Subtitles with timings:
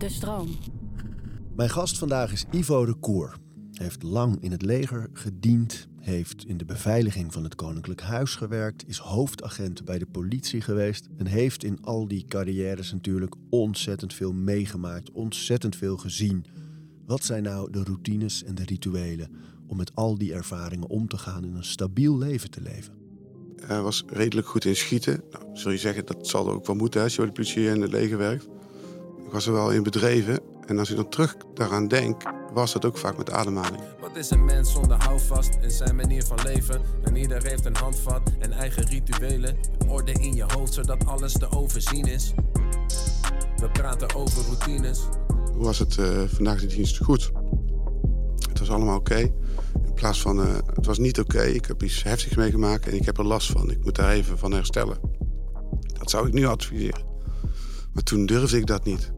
[0.00, 0.48] De stroom.
[1.56, 3.36] Mijn gast vandaag is Ivo de Koer.
[3.72, 8.34] Hij heeft lang in het leger gediend, heeft in de beveiliging van het Koninklijk Huis
[8.34, 14.14] gewerkt, is hoofdagent bij de politie geweest en heeft in al die carrières natuurlijk ontzettend
[14.14, 16.44] veel meegemaakt, ontzettend veel gezien.
[17.06, 19.30] Wat zijn nou de routines en de rituelen
[19.66, 22.94] om met al die ervaringen om te gaan en een stabiel leven te leven?
[23.66, 25.22] Hij was redelijk goed in schieten.
[25.30, 27.68] Nou, zul je zeggen, dat zal er ook wel moeten als je bij de politie
[27.68, 28.48] en het leger werkt.
[29.30, 30.40] Ik was er wel in bedreven.
[30.66, 33.82] En als ik dan terug daaraan denk, was dat ook vaak met ademhaling.
[34.00, 36.80] Wat is een mens zonder houvast in zijn manier van leven?
[37.02, 39.56] En ieder heeft een handvat en eigen rituelen.
[39.88, 42.32] Orde in je hoofd, zodat alles te overzien is.
[43.56, 45.00] We praten over routines.
[45.52, 46.98] Hoe was het uh, vandaag de dienst?
[46.98, 47.30] Goed.
[48.48, 49.12] Het was allemaal oké.
[49.12, 49.32] Okay.
[49.86, 51.36] In plaats van, uh, het was niet oké.
[51.36, 51.50] Okay.
[51.50, 53.70] Ik heb iets heftigs meegemaakt en ik heb er last van.
[53.70, 54.98] Ik moet daar even van herstellen.
[55.98, 57.08] Dat zou ik nu adviseren.
[57.92, 59.12] Maar toen durfde ik dat niet.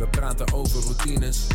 [0.00, 1.46] We praten over routines.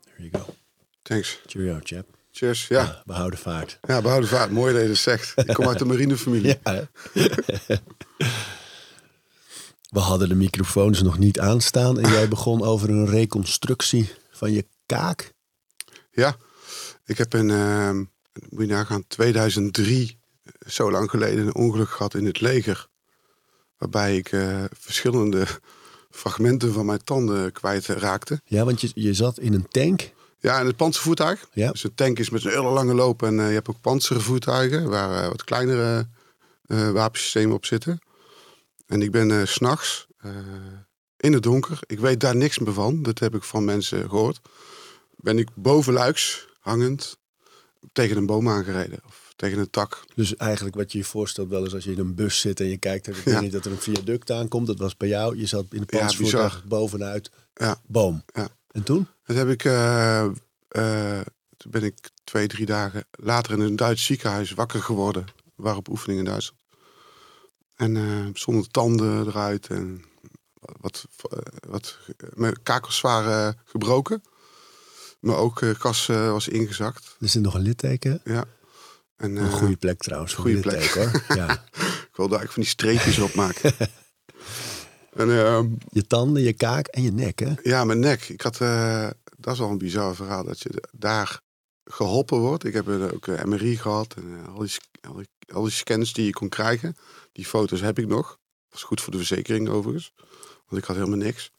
[0.00, 0.54] There you go.
[1.02, 1.40] Thanks.
[1.46, 2.06] Cheerio, chap.
[2.30, 2.66] Cheers.
[2.66, 2.82] Ja.
[2.82, 3.78] ja behouden vaart.
[3.82, 4.50] Ja, behouden vaart.
[4.50, 5.32] Mooi dat je dat zegt.
[5.36, 6.58] Ik kom uit de marinefamilie.
[6.64, 6.88] Ja,
[9.88, 14.66] We hadden de microfoons nog niet aanstaan en jij begon over een reconstructie van je
[14.86, 15.32] kaak.
[16.10, 16.36] Ja,
[17.04, 17.90] ik heb in, uh,
[18.48, 20.18] moet je nagaan, 2003,
[20.66, 22.88] zo lang geleden, een ongeluk gehad in het leger.
[23.78, 25.46] Waarbij ik uh, verschillende
[26.14, 28.40] fragmenten van mijn tanden kwijt raakte.
[28.44, 30.12] Ja, want je, je zat in een tank.
[30.38, 31.48] Ja, in het panzervoertuig.
[31.52, 31.70] Ja.
[31.70, 33.22] Dus een tank is met een hele lange loop.
[33.22, 36.08] En uh, je hebt ook panzervoertuigen waar uh, wat kleinere
[36.66, 37.98] uh, wapensystemen op zitten.
[38.86, 40.06] En ik ben s s'nachts
[41.16, 41.78] in het donker.
[41.86, 43.02] Ik weet daar niks meer van.
[43.02, 44.40] Dat heb ik van mensen gehoord.
[45.16, 47.18] Ben ik bovenluiks hangend
[47.92, 49.00] tegen een boom aangereden.
[49.06, 50.04] Of tegen een tak.
[50.14, 52.68] Dus eigenlijk wat je je voorstelt wel eens als je in een bus zit en
[52.68, 53.40] je kijkt en ja.
[53.40, 54.66] niet dat er een viaduct aankomt.
[54.66, 55.38] Dat was bij jou.
[55.38, 57.30] Je zat in de panzervoertuig ja, bovenuit.
[57.54, 57.80] Ja.
[57.86, 58.24] Boom.
[58.34, 58.48] Ja.
[58.70, 59.08] En toen?
[59.26, 59.64] Dat heb ik.
[59.64, 60.24] Uh,
[60.70, 61.20] uh,
[61.56, 65.24] toen ben ik twee, drie dagen later in een Duits ziekenhuis wakker geworden.
[65.54, 66.60] Waar op oefening in Duitsland.
[67.76, 69.66] En uh, zonder tanden eruit.
[69.66, 70.04] En
[70.80, 71.06] wat,
[71.68, 71.98] wat,
[72.34, 74.22] mijn kakels waren gebroken.
[75.20, 77.16] Maar ook kas was ingezakt.
[77.20, 78.20] Er zit nog een litteken.
[78.24, 78.44] Ja.
[79.16, 80.34] En, een goede plek trouwens.
[80.34, 81.22] Goede plek hoor.
[81.36, 81.52] Ja.
[81.82, 83.72] ik wilde eigenlijk van die streepjes opmaken.
[85.20, 85.60] en, uh,
[85.90, 87.52] je tanden, je kaak en je nek, hè?
[87.62, 88.28] Ja, mijn nek.
[88.28, 91.40] Ik had, uh, dat is wel een bizar verhaal dat je daar
[91.84, 92.64] geholpen wordt.
[92.64, 94.76] Ik heb ook uh, MRI gehad en al, die,
[95.08, 96.96] al, die, al, die, scans die je kon krijgen.
[97.32, 98.28] Die foto's heb ik nog.
[98.28, 98.38] Dat
[98.70, 100.12] was goed voor de verzekering overigens.
[100.68, 101.52] Want ik had helemaal niks.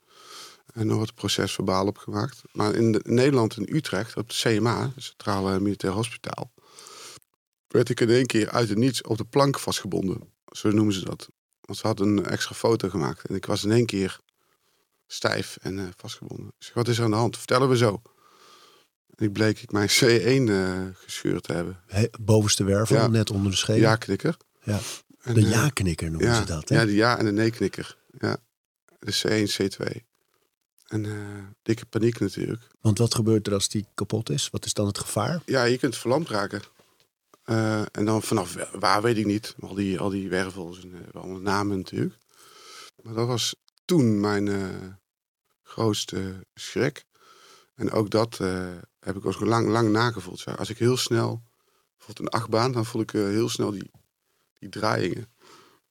[0.73, 2.41] En nog het proces verbaal opgemaakt.
[2.51, 6.51] Maar in, de, in Nederland, in Utrecht, op de CMA, Centrale Militair Hospitaal
[7.67, 10.33] werd ik in één keer uit het niets op de plank vastgebonden.
[10.51, 11.29] Zo noemen ze dat.
[11.61, 13.27] Want ze hadden een extra foto gemaakt.
[13.27, 14.19] En ik was in één keer
[15.07, 16.47] stijf en uh, vastgebonden.
[16.47, 17.37] Ik zeg, wat is er aan de hand?
[17.37, 18.01] Vertellen we zo.
[19.15, 21.79] En ik bleek ik mijn C1 uh, gescheurd te hebben.
[21.85, 23.07] He, bovenste wervel, ja.
[23.07, 23.81] net onder de schedel.
[23.81, 24.37] Ja-knikker.
[24.63, 24.79] Ja.
[25.23, 26.75] De uh, ja-knikker noemen ja, ze dat, hè?
[26.75, 27.97] Ja, de ja- en de nee-knikker.
[28.19, 28.37] Ja.
[28.99, 30.03] De C1, C2.
[30.85, 31.13] En uh,
[31.61, 32.67] dikke paniek natuurlijk.
[32.81, 34.49] Want wat gebeurt er als die kapot is?
[34.49, 35.41] Wat is dan het gevaar?
[35.45, 36.61] Ja, je kunt verlamd raken.
[37.45, 39.55] Uh, en dan vanaf waar weet ik niet.
[39.59, 42.17] Al die, al die wervels en uh, allemaal namen natuurlijk.
[43.03, 44.67] Maar dat was toen mijn uh,
[45.61, 47.05] grootste schrik.
[47.75, 48.37] En ook dat
[48.99, 50.41] heb ik ook lang, lang nagevoeld.
[50.41, 51.41] Ja, als ik heel snel,
[51.97, 53.91] bijvoorbeeld een achtbaan, dan voel ik heel snel die,
[54.59, 55.33] die draaiingen.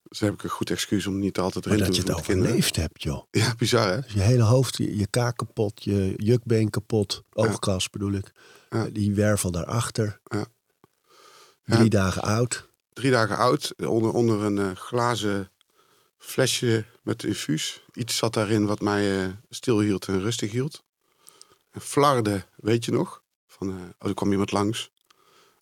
[0.03, 2.77] Dus heb ik een goed excuus om niet altijd erin te dat je het overleefd
[2.77, 3.23] hebt, joh.
[3.31, 4.01] Ja, bizar hè?
[4.01, 7.89] Dus je hele hoofd, je, je kaak kapot, je jukbeen kapot, oogkas ja.
[7.91, 8.33] bedoel ik.
[8.71, 8.89] Ja.
[8.89, 10.21] Die wervel daarachter.
[10.25, 10.47] Ja.
[11.65, 12.69] Drie dagen oud.
[12.93, 15.51] Drie dagen oud, onder, onder een uh, glazen
[16.19, 17.85] flesje met infuus.
[17.93, 20.85] Iets zat daarin wat mij uh, stilhield en rustig hield.
[21.71, 23.23] En flarde, weet je nog?
[23.47, 24.91] Van, uh, oh, er kwam iemand langs.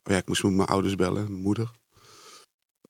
[0.05, 1.71] Oh ja, ik moest mijn ouders bellen, mijn moeder.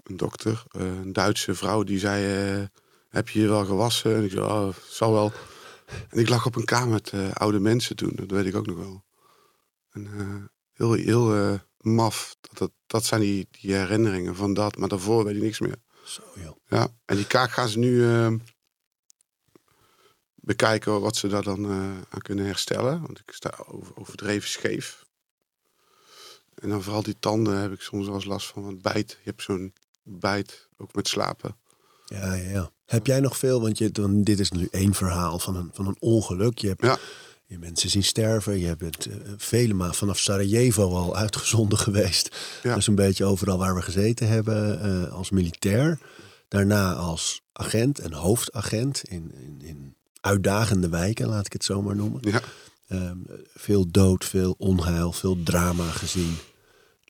[0.02, 2.68] Een dokter, een Duitse vrouw, die zei...
[3.08, 4.16] heb je je wel gewassen?
[4.16, 5.32] En ik zei, oh, zal wel.
[6.08, 8.76] En ik lag op een kamer met oude mensen toen, dat weet ik ook nog
[8.76, 9.04] wel.
[9.90, 12.36] En heel, heel maf.
[12.40, 14.76] Dat, dat, dat zijn die, die herinneringen van dat.
[14.76, 15.76] Maar daarvoor weet ik niks meer.
[16.04, 16.56] Zo, joh.
[16.66, 18.34] Ja, en die kaak gaan ze nu uh,
[20.34, 23.00] bekijken wat ze daar dan uh, aan kunnen herstellen.
[23.00, 25.04] Want ik sta over, overdreven scheef.
[26.54, 28.62] En dan vooral die tanden heb ik soms wel eens last van.
[28.62, 29.72] Want bijt, je hebt zo'n
[30.02, 31.56] bijt, ook met slapen.
[32.06, 32.70] Ja, ja, ja.
[32.84, 35.86] Heb jij nog veel, want je, dan, dit is nu één verhaal van een, van
[35.86, 36.58] een ongeluk.
[36.58, 36.98] Je hebt ja.
[37.52, 38.58] Je mensen zien sterven.
[38.58, 42.36] Je bent uh, vele maanden vanaf Sarajevo al uitgezonden geweest.
[42.62, 42.74] Ja.
[42.74, 45.98] Dus een beetje overal waar we gezeten hebben uh, als militair.
[46.48, 51.96] Daarna als agent en hoofdagent in, in, in uitdagende wijken, laat ik het zo maar
[51.96, 52.20] noemen.
[52.22, 52.40] Ja.
[52.88, 53.18] Ehm,
[53.54, 56.36] veel dood, veel onheil, veel drama gezien.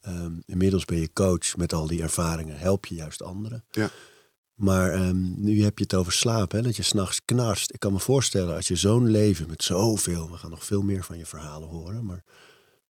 [0.00, 2.58] Ehm, inmiddels ben je coach met al die ervaringen.
[2.58, 3.64] Help je juist anderen.
[3.70, 3.90] Ja.
[4.54, 7.72] Maar ehm, nu heb je het over slapen, hè, dat je s'nachts knarst.
[7.72, 10.30] Ik kan me voorstellen, als je zo'n leven met zoveel...
[10.30, 12.04] we gaan nog veel meer van je verhalen horen...
[12.04, 12.24] maar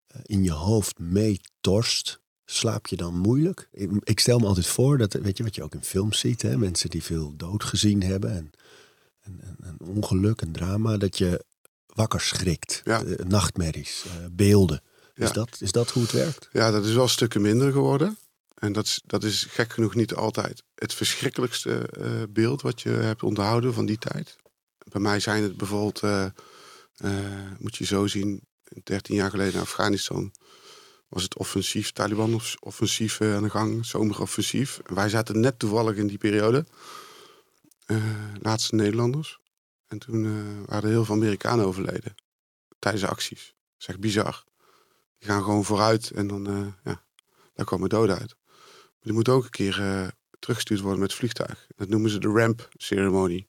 [0.07, 3.69] eh, in je hoofd meetorst, slaap je dan moeilijk?
[3.73, 6.43] Ik, ik stel me altijd voor, dat, weet je wat je ook in films ziet...
[6.43, 8.31] Hè, mensen die veel dood gezien hebben...
[8.31, 8.51] en
[9.61, 10.97] een ongeluk, een drama...
[10.97, 11.45] dat je
[11.87, 12.81] wakker schrikt.
[12.85, 13.03] Ja.
[13.03, 14.83] Eh, nachtmerries, eh, beelden.
[15.15, 15.33] Is, Ja.
[15.33, 16.49] dat, is dat hoe het werkt?
[16.53, 18.17] Ja, dat is wel stukken minder geworden.
[18.61, 22.89] En dat is, dat is gek genoeg niet altijd het verschrikkelijkste eh, beeld wat je
[22.89, 24.37] hebt onthouden van die tijd.
[24.91, 26.25] Bij mij zijn het bijvoorbeeld, eh,
[26.97, 28.49] eh, moet je zo zien,
[28.85, 30.33] 13 jaar geleden in Afghanistan
[31.09, 34.81] was het offensief, Taliban-offensief eh, aan de gang, zomeroffensief.
[34.85, 36.67] En wij zaten net toevallig in die periode,
[38.41, 39.39] laatste Nederlanders.
[39.87, 40.23] En toen
[40.67, 42.15] waren er heel veel Amerikanen overleden
[42.79, 43.47] tijdens de acties.
[43.47, 44.45] Dat is echt bizar.
[45.19, 47.05] Die gaan gewoon vooruit en dan, ja,
[47.55, 48.37] daar komen doden uit.
[49.01, 50.09] Die moet ook een keer eh,
[50.39, 51.67] teruggestuurd worden met vliegtuig.
[51.77, 53.49] Dat noemen ze de ramp-ceremonie.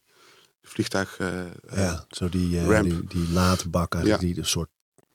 [0.61, 1.17] Vliegtuig...
[1.17, 2.89] eh, eh, Ja, zo die, ramp.
[2.89, 4.17] die, die laadbak Ja.
[4.17, 4.69] die een soort,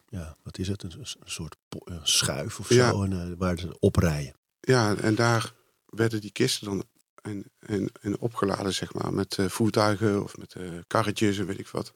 [0.09, 0.83] ja, wat is het?
[0.83, 2.91] Een, een soort een schuif of Ja.
[2.91, 4.35] zo, en, waar ze oprijden.
[4.61, 5.53] Ja, en daar
[5.87, 6.85] werden die kisten dan
[7.23, 10.55] en, en, en opgeladen, zeg maar, met voertuigen of met
[10.87, 11.93] karretjes en weet ik wat.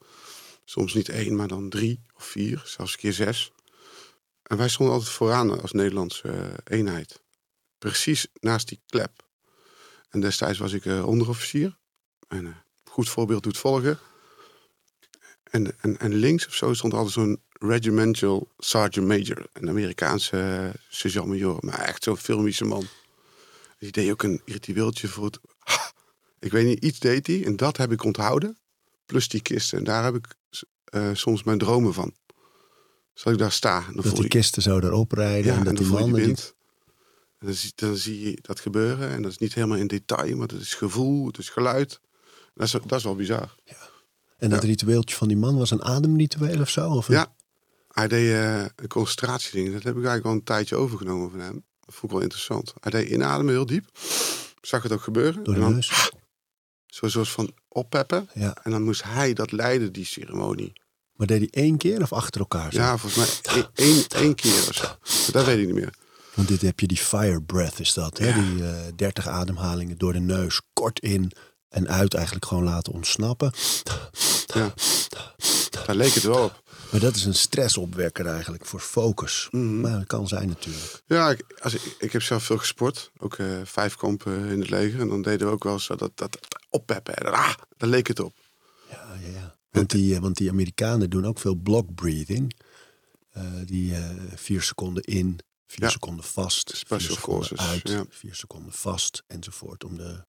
[0.64, 3.52] Soms niet één, maar dan drie of vier, zelfs een keer zes.
[4.42, 7.19] En wij stonden altijd vooraan als Nederlandse eenheid.
[7.80, 9.28] Precies naast die klep.
[10.08, 11.76] En destijds was ik eh, onderofficier.
[12.28, 12.52] En eh,
[12.84, 13.98] goed voorbeeld doet volgen.
[15.42, 19.46] En, en, en links of zo stond altijd zo'n regimental sergeant major.
[19.52, 21.56] Een Amerikaanse uh, sergeant major.
[21.60, 22.86] Maar echt zo'n filmische man.
[23.78, 25.38] Die deed ook een ritueeltje voor het...
[26.40, 27.44] Ik weet niet, iets deed hij.
[27.44, 28.58] En dat heb ik onthouden.
[29.06, 29.78] Plus die kisten.
[29.78, 30.26] En daar heb ik
[31.16, 32.14] soms mijn dromen van.
[33.14, 33.78] Zal ik daar sta.
[33.78, 35.84] En dan Dat voel die ik- kisten zo erop rijden ja, en dat en dan
[35.84, 36.14] die mannen...
[36.14, 36.54] Die, wind.
[37.44, 39.10] Dan zie, dan zie je dat gebeuren.
[39.10, 42.00] En dat is niet helemaal in detail, maar dat is gevoel, het is geluid.
[42.54, 43.54] Dat is, dat is wel bizar.
[44.38, 44.68] en dat ja.
[44.68, 46.90] ritueeltje van die man was een ademritueel of zo?
[46.90, 47.34] Of een- Ja,
[47.88, 49.66] hij deed eh, een concentratieding.
[49.72, 51.64] Dat heb ik eigenlijk al een tijdje overgenomen van hem.
[51.80, 52.72] Dat vond ik wel interessant.
[52.80, 53.84] Hij deed inademen heel diep.
[54.60, 55.42] Zag het ook gebeuren.
[55.44, 56.10] Door de dan neus?
[56.86, 58.28] soort van oppeppen.
[58.34, 58.56] Ja.
[58.62, 60.72] En dan moest hij dat leiden, die ceremonie.
[61.12, 62.72] Maar deed hij één keer of achter elkaar?
[62.72, 62.78] Zo?
[62.78, 64.84] Ja, volgens mij één, één, één keer of zo.
[64.84, 65.94] Maar Dat weet ik niet meer.
[66.40, 68.18] Want dit heb je die fire breath is dat.
[68.18, 68.32] Hè?
[68.32, 71.32] Die eh 30 ademhalingen door de neus, kort in
[71.68, 73.52] en uit eigenlijk gewoon laten ontsnappen.
[74.46, 74.74] Ja.
[75.86, 76.62] Daar leek het wel op.
[76.90, 79.48] Maar dat is een stressopwekker eigenlijk voor focus.
[79.50, 79.80] Mhm.
[79.80, 81.02] Maar dat kan zijn natuurlijk.
[81.06, 83.10] Ja, ik, als ik, ik heb zelf veel gesport.
[83.18, 85.00] Ook eh, vijf kampen in het leger.
[85.00, 87.16] En dan deden we ook wel zo dat, dat, dat oppeppen.
[87.16, 88.34] En ah, daar leek het op.
[88.90, 89.56] Ja, ja, ja.
[89.70, 92.56] Want, die, eh, want die Amerikanen doen ook veel block breathing.
[93.64, 93.94] Die
[94.34, 95.40] vier seconden in,
[95.70, 95.90] vier Ja.
[95.90, 98.04] seconden vast, Special vier seconden forces, uit, ja.
[98.08, 99.84] vier seconden vast enzovoort.
[99.84, 100.24] Om de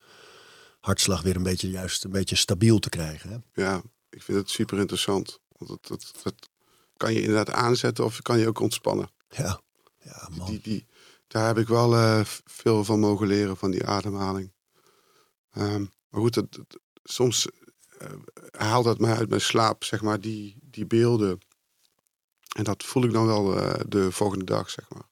[0.80, 3.30] hartslag weer een beetje juist een beetje stabiel te krijgen.
[3.30, 3.64] Hè?
[3.64, 5.40] Ja, ik vind het super interessant.
[5.58, 6.50] Want dat, dat, dat
[6.98, 9.12] kan je inderdaad aanzetten of kan je ook ontspannen.
[9.30, 9.62] Ja,
[10.04, 10.48] ja man.
[10.50, 10.86] Die, die,
[11.28, 14.54] daar heb ik wel eh, veel van mogen leren, van die ademhaling.
[15.52, 16.42] Ehm, maar goed,
[17.04, 17.48] soms
[17.98, 18.08] eh,
[18.52, 21.40] haalt dat mij uit mijn slaap, zeg maar, die, die beelden.
[22.56, 25.10] En dat voel ik dan wel eh, de volgende dag, zeg maar.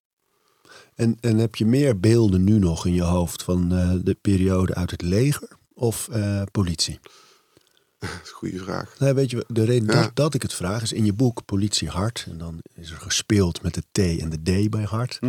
[0.99, 4.75] En, en heb je meer beelden nu nog in je hoofd van eh, de periode
[4.75, 6.99] uit het leger of eh, politie?
[7.99, 8.95] Dat is een goede vraag.
[8.99, 10.01] Nou, weet je, de reden Ja.
[10.01, 12.25] dat, dat ik het vraag is in je boek Politie Hart.
[12.29, 15.19] En dan is er gespeeld met de T en de D bij Hart.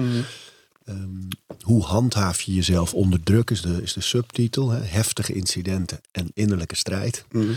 [0.84, 1.28] Ehm,
[1.60, 4.70] hoe handhaaf je jezelf onder druk is de, is de subtitel.
[4.70, 4.80] Hè?
[4.80, 7.24] Heftige incidenten en innerlijke strijd.
[7.30, 7.52] Mhm.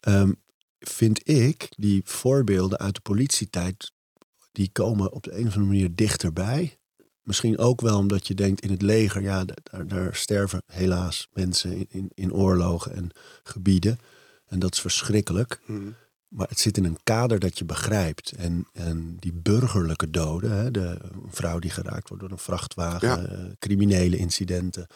[0.00, 0.32] Ehm,
[0.80, 3.92] vind ik die voorbeelden uit de politietijd,
[4.52, 6.76] die komen op de een of andere manier dichterbij.
[7.22, 11.28] Misschien ook wel omdat je denkt in het leger, ja, da- daar, daar sterven helaas
[11.32, 13.10] mensen in, in, in oorlogen en
[13.42, 13.98] gebieden.
[14.46, 15.60] En dat is verschrikkelijk.
[15.66, 15.80] Mhm.
[16.28, 18.32] Maar het zit in een kader dat je begrijpt.
[18.32, 20.98] En, en die burgerlijke doden, hè, de
[21.30, 23.24] vrouw die geraakt wordt door een vrachtwagen, Ja.
[23.26, 24.86] eh, criminele incidenten.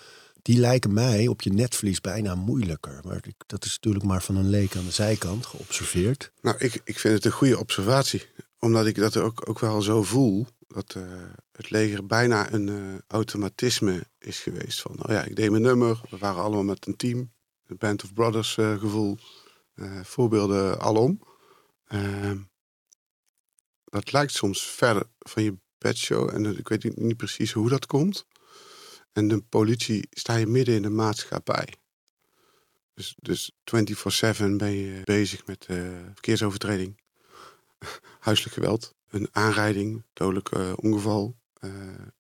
[0.42, 3.00] Die lijken mij op je netvlies bijna moeilijker.
[3.04, 6.33] Maar ik, dat is natuurlijk maar van een leek aan de zijkant geobserveerd.
[6.42, 8.23] Nou, ik, ik vind het een goede observatie.
[8.59, 10.47] Omdat ik dat ook, ook wel zo voel.
[10.66, 14.80] Dat eh, het leger bijna een eh, automatisme is geweest.
[14.80, 16.00] Van, nou ja, ik deed mijn nummer.
[16.11, 17.32] We waren allemaal met een team.
[17.66, 19.18] Een Band of Brothers eh, gevoel.
[20.02, 21.23] Voorbeelden alom.
[21.87, 22.38] Ehm,
[23.85, 26.35] dat lijkt soms verder van je bedshow.
[26.35, 28.26] En ik weet niet, precies hoe dat komt.
[29.12, 31.75] En de politie sta je midden in de maatschappij.
[32.96, 35.76] Dus, dus 24-7 ben je bezig met eh,
[36.12, 37.00] verkeersovertreding,
[38.20, 41.70] huiselijk geweld, een aanrijding, dodelijk eh, ongeval, eh,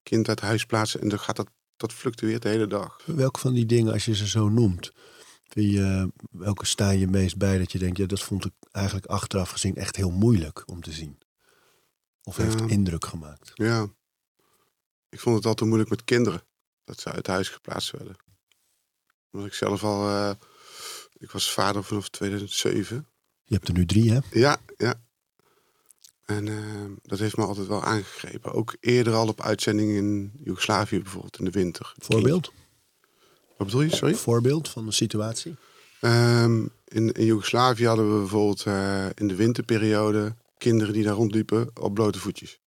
[0.02, 1.00] kind uit huis plaatsen.
[1.00, 3.00] En dan gaat dat, dat fluctueert de hele dag.
[3.04, 4.92] Welke van die dingen, als je ze zo noemt,
[5.48, 9.06] vind je, welke sta je meest bij dat je denkt, ja, dat vond ik eigenlijk
[9.06, 11.18] achteraf gezien echt heel moeilijk om te zien?
[12.22, 12.66] Of heeft Ja.
[12.66, 13.50] indruk gemaakt?
[13.54, 13.86] Ja,
[15.08, 16.42] ik vond het altijd moeilijk met kinderen,
[16.84, 18.16] dat ze uit huis geplaatst werden.
[19.30, 20.30] Omdat ik zelf al, eh,
[21.18, 23.06] ik was vader vanaf 2007.
[23.44, 24.18] Je hebt er nu drie, hè?
[24.30, 25.04] Ja, ja.
[26.26, 28.52] En eh, dat heeft me altijd wel aangegrepen.
[28.52, 31.94] Ook eerder al op uitzendingen in Joegoslavië bijvoorbeeld, in de winter.
[31.96, 32.52] Voorbeeld?
[33.56, 34.14] Wat bedoel je, sorry?
[34.14, 35.56] Voorbeeld van een situatie?
[36.00, 41.70] Ehm, in, in Joegoslavië hadden we bijvoorbeeld eh, in de winterperiode kinderen die daar rondliepen
[41.80, 42.60] op blote voetjes.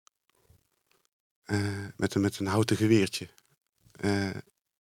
[1.43, 1.59] Eh,
[1.97, 3.29] met, een, met een houten geweertje.
[3.93, 4.27] Eh,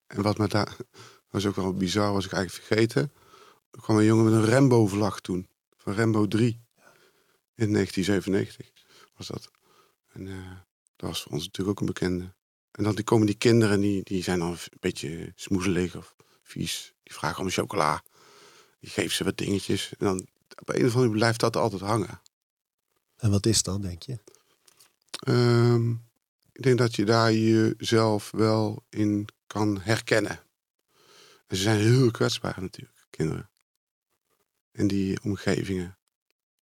[0.06, 0.76] en wat me daar
[1.30, 3.12] was ook wel bizar, was ik eigenlijk vergeten.
[3.71, 5.49] Er kwam een jongen met een Rembo-vlag toen.
[5.76, 6.65] Van Rembo 3.
[7.56, 8.72] In 1997
[9.16, 9.50] was dat.
[10.12, 10.58] En eh,
[10.96, 12.34] dat was voor ons natuurlijk ook een bekende.
[12.70, 16.94] En dan die komen die kinderen, die, die zijn dan een beetje smoezelig of vies.
[17.02, 18.02] Die vragen om chocola.
[18.80, 19.94] Die geeft ze wat dingetjes.
[19.98, 20.26] En dan
[20.60, 22.20] op een of andere manier blijft dat altijd hangen.
[23.16, 24.18] En wat is dat, denk je?
[25.10, 25.90] Ehm,
[26.52, 30.40] ik denk dat je daar jezelf wel in kan herkennen.
[31.46, 33.50] En ze zijn heel kwetsbaar natuurlijk, kinderen.
[34.72, 35.95] In die omgevingen.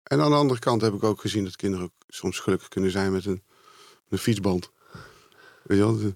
[0.03, 2.91] En aan de andere kant heb ik ook gezien dat kinderen ook soms gelukkig kunnen
[2.91, 3.43] zijn met een,
[4.09, 4.71] een fietsband.
[5.63, 6.15] Weet je wel?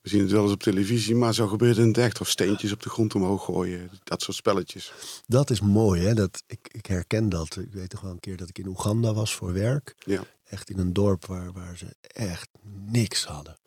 [0.00, 2.20] We zien het wel eens op televisie, maar zo gebeurt het in het echt.
[2.20, 3.90] Of steentjes op de grond omhoog gooien.
[4.04, 4.92] Dat soort spelletjes.
[5.26, 6.14] Dat is mooi, hè?
[6.14, 7.56] Dat, ik, ik herken dat.
[7.56, 9.94] Ik weet toch wel een keer dat ik in Oeganda was voor werk.
[9.98, 10.24] Ja.
[10.44, 12.48] Echt in een dorp waar, waar ze echt
[12.86, 13.58] niks hadden.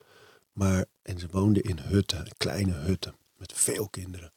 [0.52, 4.34] Maar, en ze woonden in hutten, kleine hutten, met veel kinderen.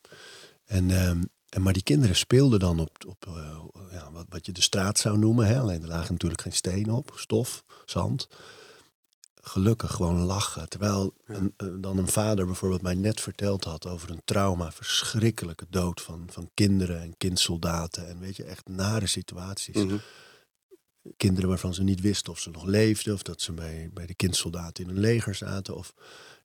[0.65, 1.23] En, ehm,
[1.57, 3.59] en, maar die kinderen speelden dan op, op eh,
[3.91, 5.47] ja, wat, wat je de straat zou noemen.
[5.47, 5.59] Hè?
[5.59, 8.29] Alleen er lagen natuurlijk geen stenen op, stof, zand.
[9.43, 10.69] Gelukkig gewoon lachen.
[10.69, 15.67] Terwijl een, eh, dan een vader bijvoorbeeld mij net verteld had over een trauma, verschrikkelijke
[15.71, 18.09] dood van, van kinderen en kindsoldaten.
[18.09, 19.97] En weet je, echt nare situaties Mhm.
[21.17, 23.15] kinderen waarvan ze niet wisten of ze nog leefden.
[23.15, 25.77] Of dat ze bij, bij de kindsoldaten in een leger zaten.
[25.77, 25.95] Of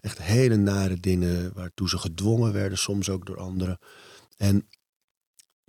[0.02, 3.80] echt hele nare dingen waartoe ze gedwongen werden, soms ook door anderen.
[4.38, 4.68] En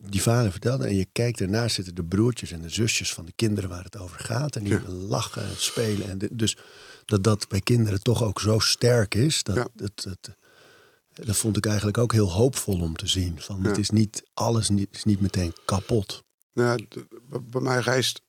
[0.09, 3.32] die vader vertelde, en je kijkt ernaast zitten de broertjes en de zusjes van de
[3.37, 4.56] kinderen waar het over gaat.
[4.56, 4.88] En die Ja.
[4.88, 6.09] lachen en spelen.
[6.09, 6.56] En de- dus
[7.04, 9.42] dat dat bij kinderen toch ook zo sterk is.
[9.42, 9.68] Dat, Ja.
[9.76, 10.37] het, het,
[11.26, 13.40] dat vond ik eigenlijk ook heel hoopvol om te zien.
[13.40, 13.68] Van, Ja.
[13.68, 16.23] Het is niet, alles niet, is niet meteen kapot.
[16.52, 16.87] Nou,
[17.42, 18.21] bij mij reist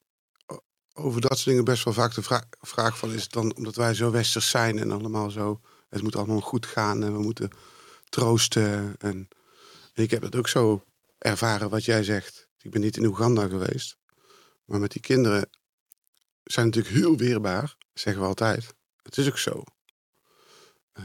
[0.94, 3.12] over dat soort dingen best wel vaak de vra- vraag van...
[3.14, 5.62] is het dan omdat wij zo westers zijn en allemaal zo...
[5.90, 7.50] het moet allemaal goed gaan en we moeten
[8.10, 8.96] troosten.
[9.00, 9.28] En,
[9.94, 10.84] en ik heb het ook zo
[11.24, 12.50] ervaren wat jij zegt.
[12.58, 13.98] Ik ben niet in Oeganda geweest.
[14.66, 15.50] Maar met die kinderen
[16.44, 18.74] zijn natuurlijk heel weerbaar, zeggen we altijd.
[19.02, 19.64] Het is ook zo.
[20.92, 21.04] Eh,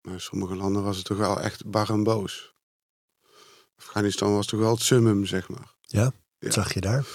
[0.00, 2.54] maar in sommige landen was het toch wel echt bar en boos.
[3.76, 5.74] Afghanistan was toch wel het summum, zeg maar.
[5.80, 6.02] Ja?
[6.02, 6.12] Ja.
[6.38, 7.06] Wat zag je daar?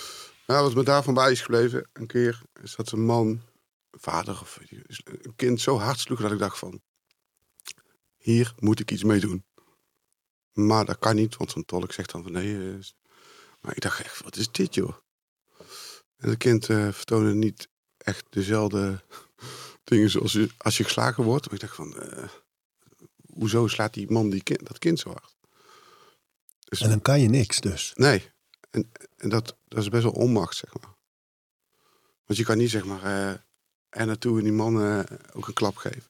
[0.48, 3.28] Nou, wat me daarvan bij is gebleven, een keer, is dat een man,
[3.92, 4.60] een vader of
[4.96, 6.82] een kind zo hard sloeg dat ik dacht van,
[8.18, 9.46] hier moet ik iets mee doen.
[10.56, 12.74] Maar dat kan niet, want zo'n tolk zegt dan van nee.
[12.74, 12.80] eh,
[13.62, 14.94] Maar ik dacht echt, wat is dit joh?
[16.18, 19.04] En het kind eh, vertoonde niet echt dezelfde
[19.84, 21.46] dingen zoals je, als je geslagen wordt.
[21.46, 22.30] Maar ik dacht van, eh,
[23.34, 25.36] hoezo slaat die man die kind, dat kind zo hard?
[26.60, 27.92] Dus, En dan kan je niks dus.
[27.96, 28.32] Nee.
[28.70, 30.96] En, en dat, dat is best wel onmacht, zeg maar.
[32.26, 33.40] Want je kan niet, zeg maar, eh
[33.90, 36.04] er naartoe en die man ook een klap geven.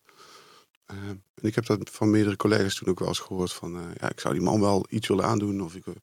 [1.42, 3.76] Ik heb dat van meerdere collega's toen ook wel eens gehoord van...
[3.76, 5.62] eh, ja, ik zou die man wel iets willen aandoen.
[5.62, 5.96] Of ik, maar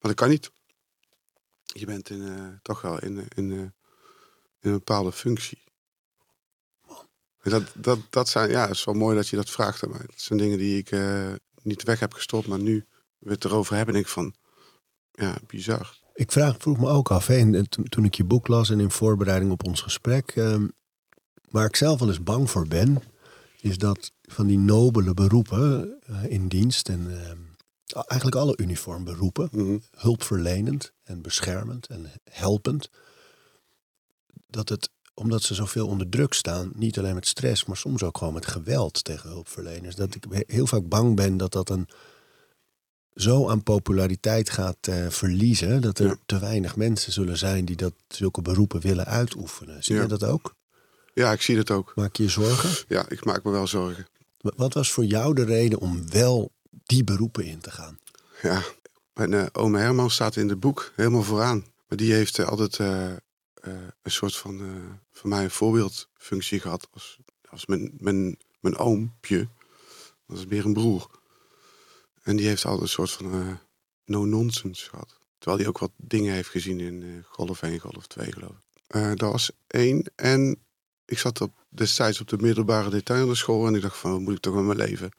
[0.00, 0.50] dat kan niet.
[1.62, 3.72] Je bent in, eh, toch wel in, eh, in, in
[4.60, 5.66] een bepaalde functie.
[7.42, 9.90] Dat, dat, dat zijn, ja, het is wel mooi dat je dat vraagt aan.
[9.90, 10.90] Dat zijn dingen die ik
[11.62, 12.86] niet weg heb gestopt, maar nu
[13.18, 14.34] we het erover hebben, denk ik van...
[15.12, 15.98] Ja, bizar.
[16.14, 17.26] Ik vraag, vroeg me ook af,
[17.88, 20.68] toen ik je boek las en in voorbereiding op ons gesprek, ehm,
[21.50, 23.02] waar ik zelf wel eens bang voor ben,
[23.60, 27.36] is dat van die nobele beroepen eh, in dienst en ehm,
[28.06, 29.78] eigenlijk alle uniformberoepen, Mhm.
[29.96, 32.90] hulpverlenend en beschermend en helpend,
[34.46, 38.18] dat het, omdat ze zoveel onder druk staan, niet alleen met stress, maar soms ook
[38.18, 41.88] gewoon met geweld tegen hulpverleners, dat ik heel vaak bang ben dat dat een
[43.14, 46.16] zo aan populariteit gaat eh, verliezen dat er Ja.
[46.26, 49.84] te weinig mensen zullen zijn die dat zulke beroepen willen uitoefenen.
[49.84, 50.02] Zie Ja.
[50.02, 50.54] je dat ook?
[51.18, 51.92] Ja, ik zie dat ook.
[51.94, 52.84] Maak je je zorgen?
[52.88, 54.06] Ja, ik maak me wel zorgen.
[54.40, 57.98] Wa- Wat was voor jou de reden om wel die beroepen in te gaan?
[58.42, 58.62] Ja,
[59.14, 61.64] Mijn uh, oom Herman staat in het boek helemaal vooraan.
[61.88, 64.60] Maar die heeft altijd een soort van,
[65.12, 66.88] voor mij een voorbeeldfunctie gehad.
[66.92, 67.18] Als,
[67.50, 69.48] als mijn, mijn, mijn oompje.
[70.26, 71.10] Dat is meer een broer.
[72.22, 73.58] En die heeft altijd een soort van
[74.04, 75.18] no-nonsense gehad.
[75.38, 78.54] Terwijl hij ook wat dingen heeft gezien in Golf 1, Golf 2 geloof
[78.88, 79.18] ik.
[79.18, 80.12] dat was één.
[80.16, 80.58] En
[81.08, 84.40] ik zat op, destijds op de middelbare detailhandelsschool en ik dacht van, wat moet ik
[84.40, 85.10] toch met mijn leven?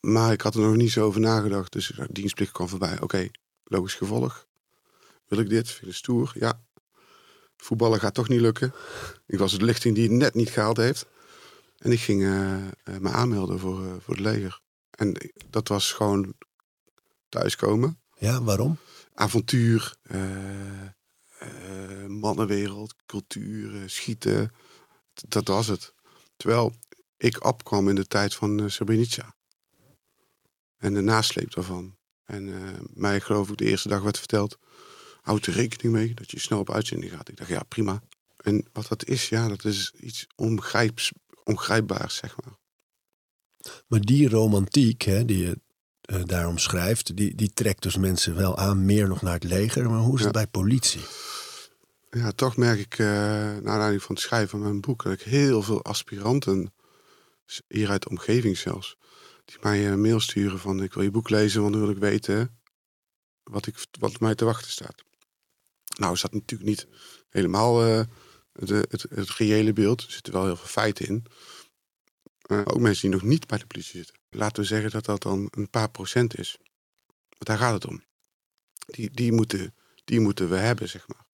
[0.00, 3.00] Maar ik had er nog niet zo over nagedacht, dus dienstplicht kwam voorbij.
[3.00, 3.28] Oké,
[3.64, 4.46] logisch gevolg.
[5.26, 5.70] Wil ik dit?
[5.70, 6.32] Vind ik stoer?
[6.34, 6.62] Ja.
[7.56, 8.72] Voetballen gaat toch niet lukken.
[9.26, 11.06] Ik was de lichting die het net niet gehaald heeft.
[11.78, 12.56] En ik ging uh,
[12.98, 14.60] me aanmelden voor, uh, voor het leger.
[14.90, 16.34] En dat was gewoon
[17.28, 18.00] thuiskomen.
[18.18, 18.78] Ja, waarom?
[19.14, 19.94] Avontuur,
[22.06, 24.52] mannenwereld, cultuur, schieten.
[25.28, 25.94] Dat was het.
[26.36, 26.72] Terwijl
[27.16, 29.34] ik opkwam in de tijd van uh, Srebrenica.
[30.76, 31.96] En de nasleep daarvan.
[32.24, 34.58] En uh, mij geloof ik de eerste dag werd verteld...
[35.20, 37.28] houd er rekening mee dat je snel op uitzending gaat.
[37.28, 38.02] Ik dacht, ja, prima.
[38.36, 40.26] En wat dat is, ja, dat is iets
[41.44, 42.58] ongrijpbaars, zeg maar.
[43.86, 45.60] Maar die romantiek, hè, die je
[46.10, 47.16] uh, daarom schrijft...
[47.16, 49.90] Die, die trekt dus mensen wel aan, meer nog naar het leger.
[49.90, 51.02] Maar hoe is het bij politie?
[52.10, 55.20] ja, toch merk ik, uh, naar aanleiding van het schrijven van mijn boek, dat ik
[55.20, 56.72] heel veel aspiranten,
[57.68, 58.96] hier uit de omgeving zelfs,
[59.44, 61.98] die mij een mail sturen van ik wil je boek lezen, want dan wil ik
[61.98, 62.60] weten
[63.42, 65.02] wat, ik, wat mij te wachten staat.
[65.98, 66.86] Nou is dat natuurlijk niet
[67.28, 68.00] helemaal uh,
[68.52, 70.02] de, het, het reële beeld.
[70.02, 71.26] Er zitten wel heel veel feiten in.
[72.50, 74.14] Ook mensen die nog niet bij de politie zitten.
[74.30, 76.58] Laten we zeggen dat dat dan een paar procent is.
[77.28, 78.02] Want daar gaat het om.
[78.86, 81.26] Die, die, moeten, die moeten we hebben, zeg maar.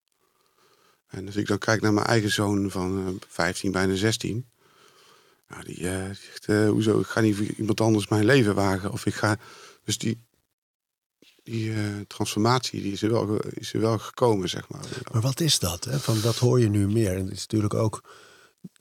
[1.06, 4.48] En als ik dan kijk naar mijn eigen zoon van uh, 15, bijna 16.
[5.48, 8.92] Nou, die, uh, zegt, uh, hoezo, ik ga niet voor iemand anders mijn leven wagen.
[8.92, 9.38] Of ik ga...
[9.84, 10.24] Dus die,
[11.42, 11.72] die
[12.06, 14.84] transformatie die is, er wel, is er wel gekomen, zeg maar.
[15.12, 15.84] Maar wat is dat?
[15.84, 15.98] Hè?
[15.98, 17.16] Van, dat hoor je nu meer.
[17.16, 18.02] En het is natuurlijk ook...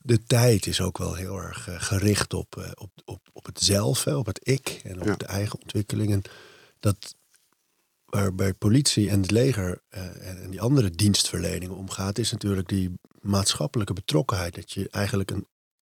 [0.02, 4.14] De tijd is ook wel heel erg gericht op, op, op, op het zelf, hè?
[4.14, 5.16] op het ik en op Ja.
[5.16, 6.12] de eigen ontwikkeling.
[6.12, 6.22] En
[6.80, 7.14] dat
[8.06, 12.92] waar bij politie en het leger eh, en die andere dienstverleningen omgaat, is natuurlijk die
[13.20, 14.54] maatschappelijke betrokkenheid.
[14.54, 15.46] Dat je eigenlijk een,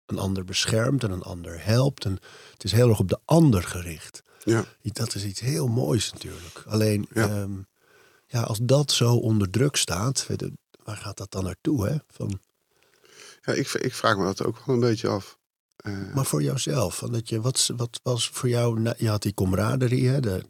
[0.06, 2.04] een ander beschermt en een ander helpt.
[2.04, 2.18] En
[2.52, 4.22] het is heel erg op de ander gericht.
[4.44, 4.64] Ja.
[4.82, 6.62] Dat is iets heel moois natuurlijk.
[6.66, 7.26] Alleen, Ja.
[7.26, 7.46] ja.
[8.26, 10.26] ja, als dat zo onder druk staat,
[10.85, 11.87] waar gaat dat dan naartoe?
[11.87, 11.96] Hè?
[12.09, 12.40] Van,
[13.46, 15.38] Ja, ik, ik vraag me dat ook wel een beetje af.
[15.76, 19.22] Eh, maar voor jouzelf, van dat je, wat, wat was voor jou, na- je had
[19.22, 20.46] die camaraderie, hè, de,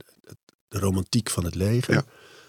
[0.69, 1.95] de romantiek van het leger.
[1.95, 2.05] Ja.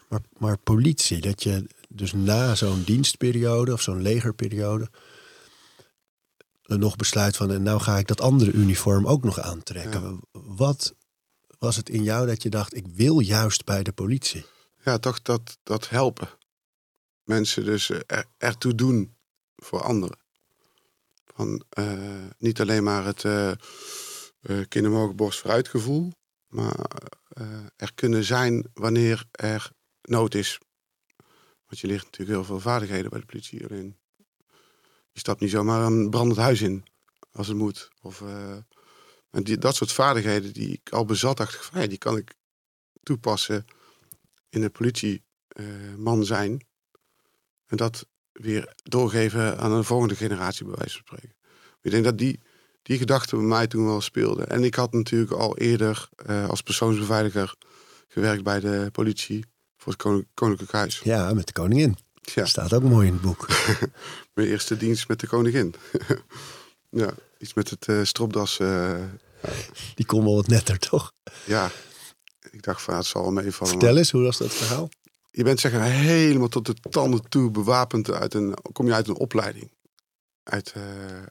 [0.10, 4.90] Maar, maar politie, dat je dus na zo'n dienstperiode of zo'n legerperiode
[6.64, 10.20] nog besluit van, en nou ga ik dat andere uniform ook nog aantrekken.
[10.32, 10.96] Wat
[11.60, 14.46] was het in jou dat je dacht, ik wil juist bij de politie?
[14.84, 16.30] ja, toch dat, dat helpen.
[17.24, 19.16] Mensen dus eh, er, ertoe doen
[19.56, 20.18] voor anderen.
[21.70, 23.52] Eh, niet alleen maar het uh,
[24.68, 26.12] kindermogen borst vooruit gevoel.
[26.48, 26.76] Maar
[27.28, 29.72] eh, er kunnen zijn wanneer er
[30.02, 30.60] nood is.
[31.66, 33.60] Want je ligt natuurlijk heel veel vaardigheden bij de politie.
[35.12, 36.86] Je stapt niet zomaar een brandend huis in
[37.32, 37.90] als het moet.
[38.02, 38.58] Of, eh,
[39.30, 42.36] en die, dat soort vaardigheden die ik al bezat, dacht die kan ik
[43.04, 43.66] toepassen
[44.50, 46.68] in een politieman zijn.
[47.66, 48.08] En dat
[48.42, 51.36] weer doorgeven aan een volgende generatie, bij wijze van spreken.
[51.82, 52.40] Ik denk dat die,
[52.82, 54.44] die gedachte bij mij toen wel speelde.
[54.44, 57.56] En ik had natuurlijk al eerder uh, als persoonsbeveiliger
[58.08, 59.46] gewerkt bij de politie
[59.78, 61.00] voor het Konin Koninklijk Huis.
[61.04, 61.98] Ja, met de koningin.
[62.22, 62.46] Ja.
[62.46, 63.48] Staat ook mooi in het boek.
[64.34, 65.76] Mijn eerste dienst met de koningin.
[66.90, 68.60] ja, iets met het uh, stropdas.
[68.60, 68.96] Uh,
[69.96, 71.14] Die kon wel wat netter, toch?
[71.46, 71.72] Ja,
[72.52, 73.74] ik dacht van het zal wel meevallen.
[73.74, 74.90] Vertel eens, hoe was dat verhaal?
[75.38, 78.12] Je bent zeg helemaal tot de tanden toe bewapend.
[78.12, 79.72] Uit een, kom je uit een opleiding.
[80.44, 80.84] Uit, uh,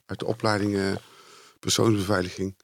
[0.07, 0.99] uit de opleiding
[1.61, 2.57] persoonsbeveiliging.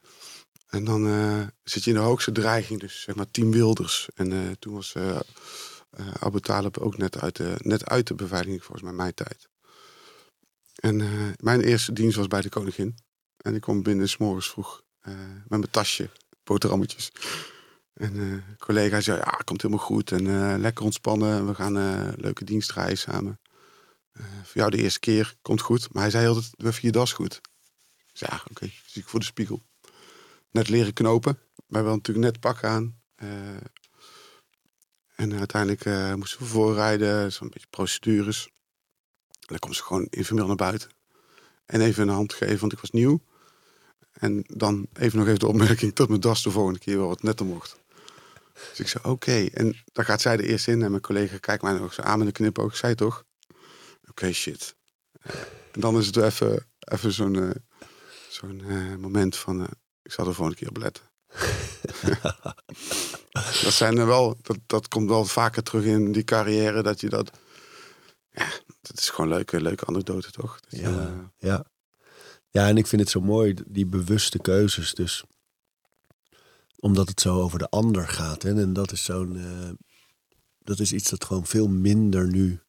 [0.68, 4.08] En dan uh, zit je in de hoogste dreiging, dus zeg maar Team Wilders.
[4.14, 5.20] En uh, toen was uh,
[6.20, 9.48] Abu Talib ook net uit, de, net uit de beveiliging, volgens mij mijn tijd.
[10.74, 10.96] En
[11.40, 12.96] mijn eerste dienst was bij de koningin.
[13.36, 16.10] En ik kom binnen s morgens vroeg met mijn tasje,
[16.44, 17.12] boterhammetjes.
[17.92, 20.12] En een collega zei, ja, komt helemaal goed.
[20.12, 23.40] En lekker ontspannen, we gaan een leuke dienst rijden samen.
[24.18, 25.92] voor jou de eerste keer, komt goed.
[25.92, 27.40] Maar hij zei altijd, we je das goed.
[28.12, 29.62] Dus ja, oké, zie ik voor de spiegel.
[30.50, 31.38] Net leren knopen.
[31.66, 33.00] We hebben natuurlijk net pak aan.
[35.14, 37.32] En uiteindelijk moesten we voorrijden.
[37.32, 38.50] Zo'n beetje procedures.
[39.40, 40.90] Dan komt ze gewoon informeel naar buiten.
[41.66, 43.22] En even een hand geven, want ik was nieuw.
[44.12, 47.22] En dan even nog even de opmerking dat mijn das de volgende keer wel wat
[47.22, 47.80] netter mocht.
[48.68, 49.46] Dus ik zei, oké.
[49.52, 52.18] En dan gaat zij er eerst in en mijn collega kijkt mij nog zo aan
[52.18, 52.70] met een knipoog.
[52.70, 53.24] Ik zei toch?
[54.08, 54.74] Oké, shit.
[55.12, 55.34] Eh,
[55.72, 57.50] en dan is het even, even zo'n eh,
[58.28, 59.66] zo'n eh, moment van,
[60.02, 61.04] ik zal er volgende keer op letten.
[63.62, 67.08] dat zijn er wel, dat, dat komt wel vaker terug in die carrière, dat je
[67.08, 67.30] dat,
[68.30, 68.48] ja,
[68.80, 70.60] dat is gewoon een leuke, leuke anekdote toch?
[70.60, 71.32] Dat je, Ja.
[71.38, 71.64] Ja.
[72.48, 74.94] ja, en ik vind het zo mooi, die bewuste keuzes.
[74.94, 75.24] Dus
[76.82, 78.42] omdat het zo over de ander gaat.
[78.42, 78.60] Hè?
[78.60, 79.36] En dat is zo'n.
[79.36, 79.70] eh,
[80.58, 82.60] dat is iets dat gewoon veel minder nu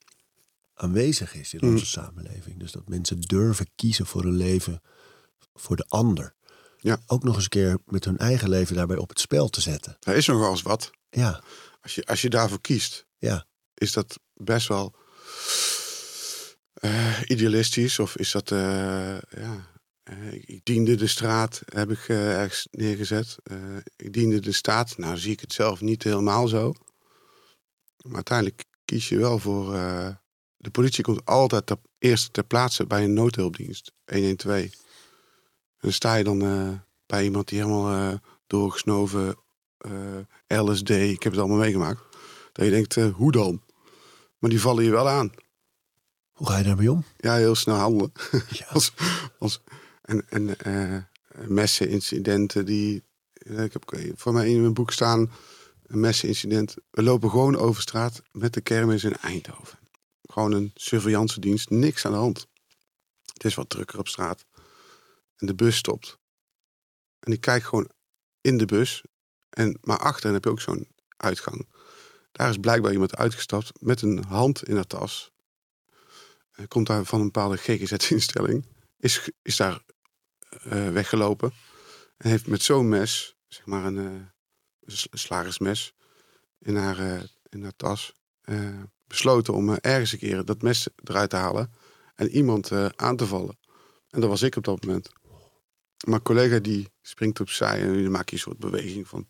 [0.73, 1.71] aanwezig is in Mm.
[1.73, 2.60] onze samenleving.
[2.60, 4.82] Dus dat mensen durven kiezen voor een leven
[5.54, 6.34] voor de ander.
[6.78, 6.97] Ja.
[7.08, 9.97] Ook nog eens een keer met hun eigen leven daarbij op het spel te zetten.
[9.99, 10.91] er is nogal eens wat.
[11.10, 11.43] Ja,
[11.82, 14.93] Als je, als je daarvoor kiest, ja, is dat best wel
[16.73, 17.99] eh, idealistisch?
[17.99, 19.67] Of is dat, eh, ja,
[20.03, 23.35] eh, ik, ik diende de straat, heb ik eh, ergens neergezet.
[23.43, 23.57] Eh,
[23.95, 26.73] ik diende de staat, nou zie ik het zelf niet helemaal zo.
[27.97, 29.71] Maar uiteindelijk kies je wel voor,
[30.57, 34.61] de politie komt altijd ter, eerst ter plaatse bij een noodhulpdienst, 112.
[34.61, 34.71] En
[35.77, 36.39] dan sta je dan
[37.05, 39.35] bij iemand die helemaal doorgesnoven,
[40.47, 42.01] LSD, ik heb het allemaal meegemaakt.
[42.51, 43.61] Dat je denkt, hoe dan?
[44.37, 45.31] Maar die vallen je wel aan.
[46.31, 47.03] hoe ga je daarmee om?
[47.17, 48.11] Ja, heel snel handelen.
[48.49, 48.65] Ja.
[48.73, 48.93] Als,
[49.39, 49.61] als,
[50.03, 51.03] en en eh
[51.47, 53.03] messenincidenten die...
[53.33, 55.31] eh, Ik heb voor mij in mijn boek staan...
[55.83, 56.75] Een messenincident.
[56.91, 59.79] We lopen gewoon over straat met de kermis in Eindhoven.
[60.21, 61.69] Gewoon een surveillance dienst.
[61.69, 62.47] Niks aan de hand.
[63.33, 64.45] Het is wat drukker op straat.
[65.37, 66.17] En de bus stopt.
[67.19, 67.89] En ik kijk gewoon
[68.41, 69.03] in de bus.
[69.49, 70.87] En, maar achter heb je ook zo'n
[71.17, 71.67] uitgang.
[72.31, 75.31] Daar is blijkbaar iemand uitgestapt met een hand in haar tas.
[76.67, 78.65] Komt daar van een bepaalde GGZ-instelling.
[78.97, 79.81] Is, is daar
[80.61, 81.53] eh, weggelopen.
[82.17, 85.93] En heeft met zo'n mes, zeg maar een eh, slagersmes,
[86.59, 88.13] in haar, eh, in haar tas.
[89.07, 91.73] besloten om ergens een keer dat mes eruit te halen.
[92.15, 93.57] En iemand aan te vallen.
[94.09, 95.09] En dat was ik op dat moment.
[95.97, 99.29] Een collega die springt opzij en dan maak je een soort beweging van.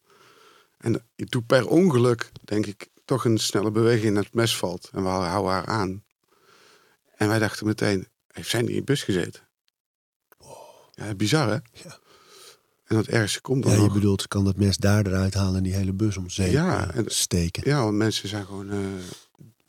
[0.78, 4.90] En ik doe per ongeluk, denk ik, toch een snelle beweging en het mes valt.
[4.92, 6.04] En we houden haar aan.
[7.16, 9.48] En wij dachten meteen, heeft zij niet in de bus gezeten?
[10.96, 11.54] Ja, bizar hè?
[11.84, 12.00] Ja.
[12.84, 13.94] En dat ergste komt dan Ja, je nog.
[13.94, 17.04] bedoelt, kan dat mes daar eruit halen en die hele bus om zeep Ja, en-
[17.08, 17.70] steken.
[17.70, 18.78] Ja, want mensen zijn gewoon eh,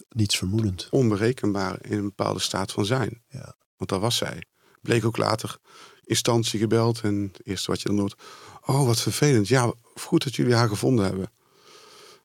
[0.08, 0.88] Niets vermoedend.
[0.90, 3.22] onberekenbaar in een bepaalde staat van zijn.
[3.28, 3.54] Ja.
[3.76, 4.42] Want dat was zij.
[4.80, 5.58] Bleek ook later
[6.04, 7.00] instantie gebeld.
[7.00, 8.22] En het eerste wat je dan hoort.
[8.60, 9.48] Oh, wat vervelend.
[9.48, 11.32] Ja, goed dat jullie haar gevonden hebben.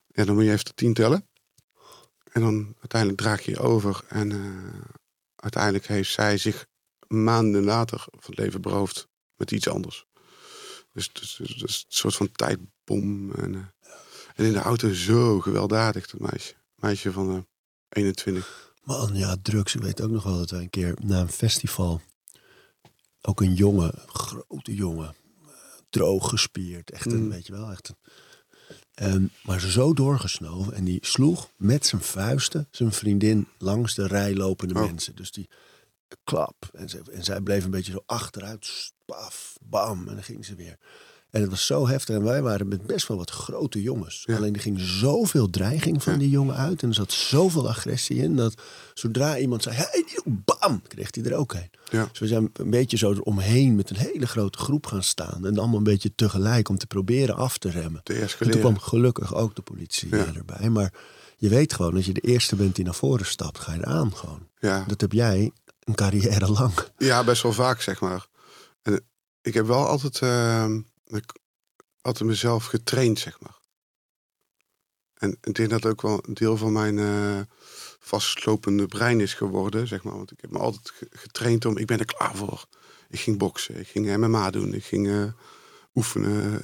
[0.06, 1.28] Ja, dan moet je even tot tien tellen.
[2.32, 4.04] En dan uiteindelijk draag je je over.
[4.08, 4.38] En eh,
[5.36, 6.66] uiteindelijk heeft zij zich
[7.10, 10.06] maanden later van het leven beroofd met iets anders.
[10.92, 13.32] Dus, dus, dus, dus een soort van tijdbom.
[13.32, 13.90] En, eh,
[14.34, 16.54] en in de auto zo gewelddadig, dat meisje.
[16.74, 17.38] Meisje van eh
[17.88, 18.74] 21.
[18.82, 19.74] Man, ja, drugs.
[19.74, 22.00] Ik weet ook nog wel dat wij een keer na een festival...
[23.20, 25.14] ook een jongen, grote jongen,
[25.46, 25.52] eh,
[25.90, 26.90] droog gespierd.
[26.90, 27.30] Echt een, Mm.
[27.30, 27.96] weet je wel, echt een...
[28.94, 34.34] Ehm, maar zo doorgesnoven en die sloeg met zijn vuisten zijn vriendin langs de rij
[34.34, 34.80] lopende Oh.
[34.80, 35.16] mensen.
[35.16, 35.48] Dus die
[36.24, 36.68] klap.
[36.72, 38.66] En, ze, en zij bleef een beetje zo achteruit.
[38.66, 40.08] Spaf, bam.
[40.08, 40.78] En dan ging ze weer.
[41.30, 42.14] En het was zo heftig.
[42.14, 44.22] En wij waren met best wel wat grote jongens.
[44.26, 44.36] Ja.
[44.36, 46.82] Alleen er ging zoveel dreiging van die jongen uit.
[46.82, 48.36] En er zat zoveel agressie in.
[48.36, 48.54] Dat
[48.94, 51.70] zodra iemand zei, hey, bam, kreeg hij er ook een.
[51.90, 52.08] Ja.
[52.10, 55.46] Dus we zijn een beetje zo eromheen met een hele grote groep gaan staan.
[55.46, 58.00] En allemaal een beetje tegelijk om te proberen af te remmen.
[58.02, 60.34] Te En toen kwam gelukkig ook de politie Ja.
[60.34, 60.70] erbij.
[60.70, 60.92] Maar
[61.36, 64.16] je weet gewoon, als je de eerste bent die naar voren stapt, ga je eraan
[64.16, 64.48] gewoon.
[64.86, 65.50] Dat heb jij
[65.94, 66.72] carrière lang.
[66.98, 68.26] ja, best wel vaak, zeg maar.
[68.82, 69.06] En
[69.42, 70.16] ik heb wel altijd,
[71.04, 71.32] ik,
[72.00, 73.58] altijd mezelf getraind, zeg maar.
[75.14, 77.40] En ik denk dat ook wel een deel van mijn eh
[78.02, 80.16] vastlopende brein is geworden, zeg maar.
[80.16, 82.64] Want ik heb me altijd ge- getraind om, ik ben er klaar voor.
[83.08, 85.24] Ik ging boksen, ik ging MMA doen, ik ging eh,
[85.94, 86.62] oefenen,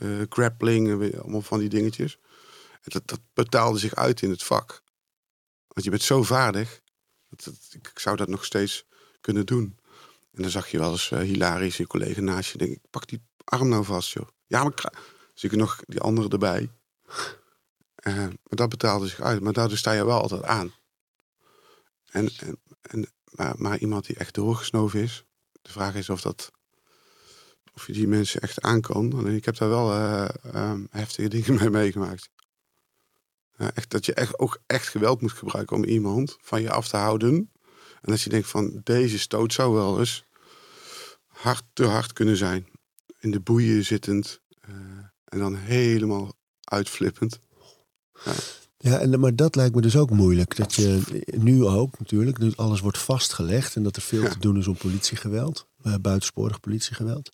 [0.00, 2.18] eh, grappling, allemaal van die dingetjes.
[2.72, 4.82] En dat, dat betaalde zich uit in het vak.
[5.68, 6.80] Want je bent zo vaardig,
[7.36, 8.86] dat, ik, zou dat nog steeds
[9.20, 9.78] kunnen doen.
[10.32, 12.58] En dan zag je wel eens eh, hilarisch je collega naast je.
[12.58, 14.28] Denk ik, pak die arm nou vast, joh.
[14.46, 14.92] Ja, maar
[15.34, 16.70] zie ik nog die andere erbij.
[17.94, 19.40] Eh, maar dat betaalde zich uit.
[19.40, 20.72] Maar daardoor sta je wel altijd aan.
[22.10, 25.24] En, en, en, maar, maar iemand die echt doorgesnoven is.
[25.62, 26.50] De vraag is of dat.
[27.74, 29.12] Of je die mensen echt aan kan.
[29.12, 32.30] Alleen ik heb daar wel eh, heftige dingen mee meegemaakt.
[33.70, 36.96] Echt, dat je echt, ook echt geweld moet gebruiken om iemand van je af te
[36.96, 37.50] houden.
[38.00, 40.24] En dat je denkt van deze stoot zou wel eens
[41.26, 42.66] hard, te hard kunnen zijn.
[43.20, 44.40] In de boeien zittend.
[44.60, 44.70] eh,
[45.24, 47.38] en dan helemaal uitflippend.
[48.78, 50.56] Ja, en, maar dat lijkt me dus ook moeilijk.
[50.56, 54.28] Dat je nu ook natuurlijk, nu alles wordt vastgelegd en dat er veel Ja.
[54.28, 57.30] te doen is om politiegeweld, eh, buitensporig politiegeweld.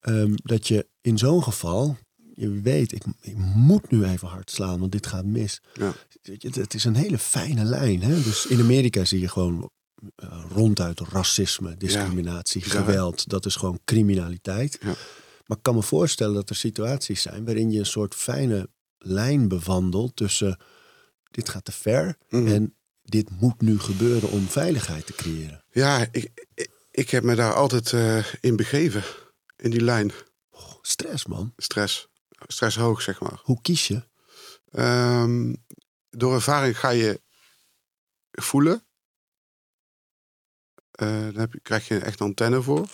[0.00, 1.96] Ehm, dat je in zo'n geval,
[2.34, 5.60] je weet, ik, ik moet nu even hard slaan, want dit gaat mis.
[5.72, 5.92] Ja.
[6.22, 8.02] Het, het is een hele fijne lijn.
[8.02, 8.22] Hè?
[8.22, 9.70] Dus in Amerika zie je gewoon
[10.14, 13.28] eh, ronduit racisme, discriminatie, geweld.
[13.28, 14.78] Dat is gewoon criminaliteit.
[14.80, 14.94] Ja.
[15.46, 18.68] Maar ik kan me voorstellen dat er situaties zijn waarin je een soort fijne
[18.98, 20.58] lijn bewandelt tussen
[21.30, 22.46] dit gaat te ver Mhm.
[22.46, 25.64] en dit moet nu gebeuren om veiligheid te creëren.
[25.70, 29.02] Ja, ik, ik, ik heb me daar altijd eh, in begeven.
[29.56, 30.10] In die lijn.
[30.50, 31.52] Oh, stress, man.
[31.56, 32.08] Stress.
[32.46, 33.40] Stress hoog, zeg maar.
[33.42, 34.02] Hoe kies je?
[34.70, 35.54] Ehm,
[36.10, 37.20] door ervaring ga je
[38.30, 38.86] voelen.
[40.90, 42.88] Eh daar heb je, krijg je echt een antenne voor.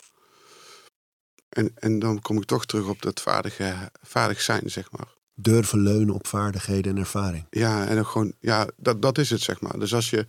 [1.49, 5.17] En, en dan kom ik toch terug op dat vaardige, vaardig zijn, zeg maar.
[5.35, 7.47] Durven leunen op vaardigheden en ervaring.
[7.51, 9.79] Ja, en dan gewoon, ja, dat, dat is het, zeg maar.
[9.79, 10.25] Dus als je,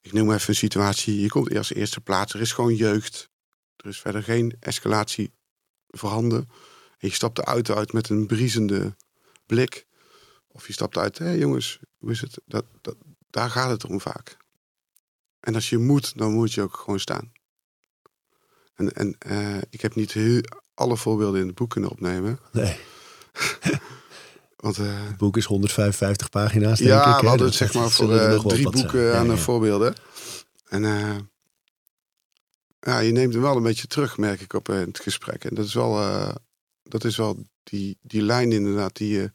[0.00, 3.30] ik noem even een situatie, je komt eerst eerste plaats, er is gewoon jeugd.
[3.76, 5.34] Er is verder geen escalatie
[5.86, 6.48] voorhanden.
[7.02, 8.96] En je stapt de auto uit met een briesende
[9.46, 9.86] blik.
[10.48, 12.38] Of je stapt uit, hé jongens, hoe is het?
[12.46, 12.96] Dat, dat,
[13.30, 14.36] daar gaat het om vaak.
[15.40, 17.32] En als je moet, dan moet je ook gewoon staan.
[18.74, 20.40] En, en eh, ik heb niet heel,
[20.74, 22.38] alle voorbeelden in het boek kunnen opnemen.
[22.52, 22.76] Nee,
[24.56, 27.20] Want eh, het boek is 155 pagina's, denk ja, ik.
[27.20, 29.36] we hadden het zeg maar voor eh, drie boeken Ja, aan ja.
[29.36, 29.94] voorbeelden.
[30.68, 30.82] En
[32.80, 35.44] ja, je neemt hem wel een beetje terug, merk ik op het gesprek.
[35.44, 36.00] En dat is wel,
[36.92, 39.32] dat is wel die, die lijn inderdaad die, je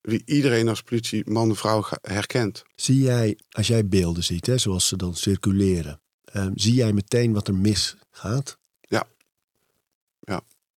[0.00, 2.62] die iedereen als politie, man, vrouw ga- herkent.
[2.74, 7.32] Zie jij, als jij beelden ziet, hè, zoals ze dan circuleren, ehm, zie jij meteen
[7.32, 8.58] wat er misgaat?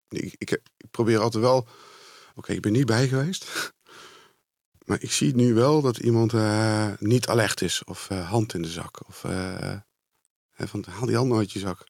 [0.08, 1.66] Ik, ik, ik probeer altijd wel,
[2.34, 3.44] oké, ik ben niet bij geweest.
[4.84, 7.84] Maar ik zie nu wel dat iemand eh, niet alert is.
[7.84, 9.08] Of eh, hand in de zak.
[9.08, 9.76] Of eh,
[10.56, 11.86] van, haal die hand uit je zak.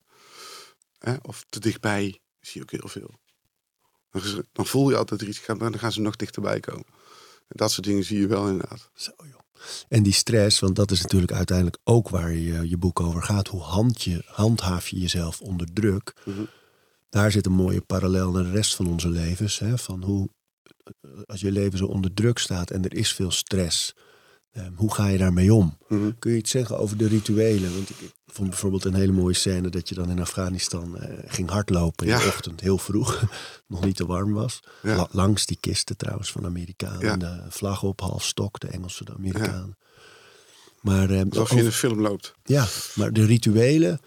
[0.99, 2.21] Hè, of te dichtbij.
[2.41, 3.19] Zie je ook heel veel.
[4.53, 6.87] Dan, voel je altijd er iets gaat, maar dan gaan ze nog dichterbij komen.
[7.48, 8.90] En dat soort dingen zie je wel inderdaad.
[8.94, 9.40] Zo, joh.
[9.88, 13.48] En die stress, want dat is natuurlijk uiteindelijk ook waar je, je boek over gaat.
[13.48, 16.14] Hoe hand je, handhaaf je jezelf onder druk?
[16.24, 16.44] Mhm.
[17.09, 19.59] Daar zit een mooie parallel naar de rest van onze levens.
[19.59, 19.79] Hè?
[19.79, 20.29] Van hoe,
[20.85, 23.94] eh, als je leven zo onder druk staat en er is veel stress,
[24.55, 25.79] eh, hoe ga je daarmee om?
[25.88, 26.11] Mhm.
[26.19, 27.75] Kun je iets zeggen over de rituelen?
[27.75, 31.19] Want ik, ik vond bijvoorbeeld een hele mooie scène dat je dan in Afghanistan eh,
[31.27, 32.19] ging hardlopen in Ja.
[32.19, 33.23] de ochtend, heel vroeg,
[33.69, 34.61] nog niet te warm was.
[34.83, 34.97] Ja.
[34.97, 37.01] La- langs die kisten trouwens van Amerikanen.
[37.01, 37.17] Ja.
[37.17, 39.77] De vlag op, half stok, de Engelse, de Amerikanen.
[40.81, 42.35] Maar, eh, Alsof je in een film loopt.
[42.45, 44.01] ja, maar de rituelen.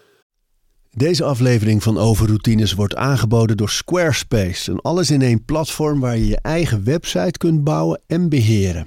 [0.90, 4.70] Deze aflevering van Overroutines wordt aangeboden door Squarespace.
[4.70, 8.86] Een alles in één platform waar je je eigen website kunt bouwen en beheren.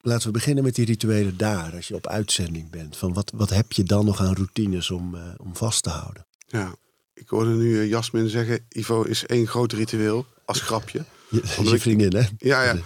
[0.00, 2.96] laten we beginnen met die rituelen daar, als je op uitzending bent.
[2.96, 6.26] Van wat, wat heb je dan nog aan routines om, eh, om vast te houden?
[6.46, 6.74] Ja.
[7.14, 10.26] Ik hoorde nu eh, Jasmin zeggen, Ivo is één groot ritueel.
[10.44, 11.04] Als grapje.
[11.42, 12.22] Je, je vriendin, hè?
[12.38, 12.76] Ja, ja.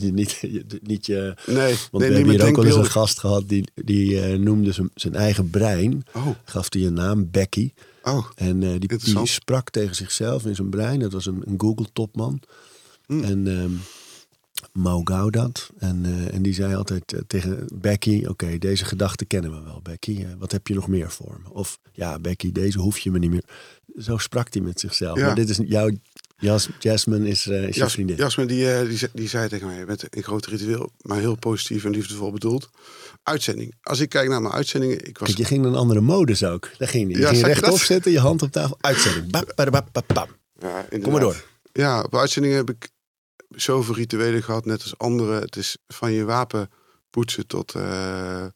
[0.00, 3.18] Niet, je- niet je, Nee, want nee we hebben hier ook wel eens een gast
[3.18, 6.04] gehad die, die eh, noemde zijn, zijn eigen brein.
[6.14, 7.72] Oh, Gaf hij een naam, Becky.
[8.02, 8.26] oh.
[8.34, 10.98] En eh, die, sprak tegen zichzelf in zijn brein.
[10.98, 12.40] Dat was een, een Google-topman.
[13.06, 13.24] Hmm.
[13.24, 13.72] En ehm
[14.72, 15.70] Mo Gaudat.
[15.78, 18.24] En, eh, en die zei altijd eh, tegen Becky...
[18.26, 20.22] Oké, deze gedachte kennen we wel, Becky.
[20.22, 21.52] Eh, wat heb je nog meer voor me?
[21.52, 23.44] Of ja, Becky, deze hoef je me niet meer.
[23.98, 25.18] Zo sprak hij met zichzelf.
[25.18, 25.26] Ja.
[25.26, 25.90] Maar dit is jouw...
[26.38, 28.16] Jas, Jasmine is, eh, is Jas, vriendin.
[28.16, 31.18] Jasmin die, eh, die, ze- die zei tegen mij, je bent een groot ritueel, maar
[31.18, 32.70] heel positief en liefdevol bedoeld.
[33.22, 33.74] Uitzending.
[33.82, 35.28] Als ik kijk naar mijn uitzendingen, ik was...
[35.28, 36.70] Kijk, je ging in een andere modus ook.
[36.78, 37.16] Daar ging je.
[37.16, 37.78] Je Ja, ging rechtop dat?
[37.80, 38.76] zitten, je hand op tafel.
[38.80, 39.30] Uitzending.
[39.30, 40.38] Bap, bap, bap, bap, bap.
[40.58, 41.44] Ja, Kom maar door.
[41.72, 42.88] Ja, op uitzendingen heb ik
[43.48, 45.40] zoveel rituelen gehad, net als anderen.
[45.40, 46.70] Het is van je wapen
[47.10, 48.46] poetsen tot eh,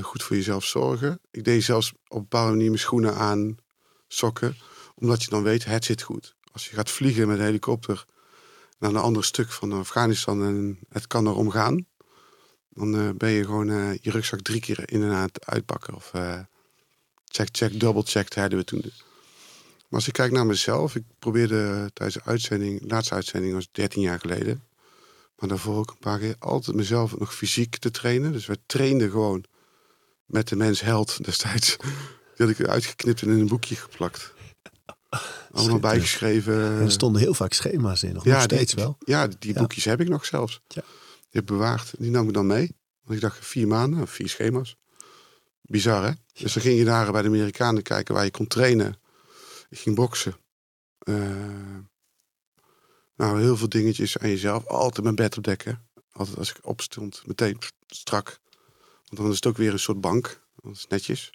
[0.00, 1.20] goed voor jezelf zorgen.
[1.30, 3.56] Ik deed zelfs op een bepaalde manier mijn schoenen aan,
[4.08, 4.56] sokken,
[4.94, 6.34] omdat je dan weet, het zit goed.
[6.52, 8.04] Als je gaat vliegen met een helikopter
[8.78, 11.86] naar een ander stuk van Afghanistan en het kan er omgaan,
[12.68, 15.94] Dan eh, ben je gewoon eh, je rugzak drie keer in en uitpakken.
[15.94, 16.40] Of eh,
[17.24, 18.82] check, check, double check, zeiden we toen.
[19.90, 23.68] Maar als ik kijk naar mezelf, ik probeerde tijdens de uitzending, de laatste uitzending was
[23.72, 24.64] 13 jaar geleden.
[25.38, 28.32] Maar daarvoor ook een paar keer altijd mezelf nog fysiek te trainen.
[28.32, 29.44] Dus we trainden gewoon
[30.26, 31.76] met de mens held destijds.
[32.36, 34.34] Die had ik uitgeknipt en in een boekje geplakt.
[35.52, 36.54] Allemaal bijgeschreven.
[36.64, 38.96] En er stonden heel vaak schema's in, nog, nog die- steeds wel.
[39.04, 39.60] Ja, die Ja.
[39.60, 40.60] boekjes heb ik nog zelfs.
[40.68, 40.80] Ja.
[40.82, 41.92] Die heb ik bewaard.
[41.98, 42.76] Die nam ik dan mee.
[43.02, 44.76] Want ik dacht, vier maanden, vier schema's.
[45.62, 46.10] Bizar, hè?
[46.32, 49.00] Dus dan ging je daar bij de Amerikanen kijken waar je kon trainen.
[49.68, 50.36] Ik ging boksen.
[50.98, 51.14] Eh,
[53.16, 54.66] nou, heel veel dingetjes aan jezelf.
[54.66, 55.88] Altijd mijn bed opdekken.
[56.12, 58.40] Altijd als ik opstond, meteen strak.
[59.04, 60.40] Want dan is het ook weer een soort bank.
[60.62, 61.30] Dat is netjes.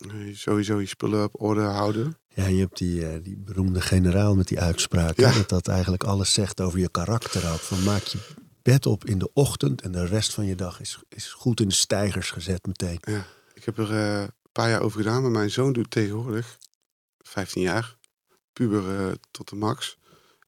[0.00, 2.18] Eh, Sowieso je spullen op orde houden.
[2.34, 5.16] Ja, je hebt die, eh, die beroemde generaal met die uitspraak.
[5.16, 5.32] hè.
[5.32, 7.58] Dat dat eigenlijk alles zegt over je karakter ook.
[7.58, 8.18] Van maak je
[8.62, 11.68] bed op in de ochtend en de rest van je dag is, is goed in
[11.68, 12.98] de stijgers gezet meteen.
[13.00, 16.58] Ja, ik heb er eh, een paar jaar over gedaan, maar mijn zoon doet tegenwoordig,
[17.18, 17.96] 15 jaar,
[18.52, 19.98] puber tot de max,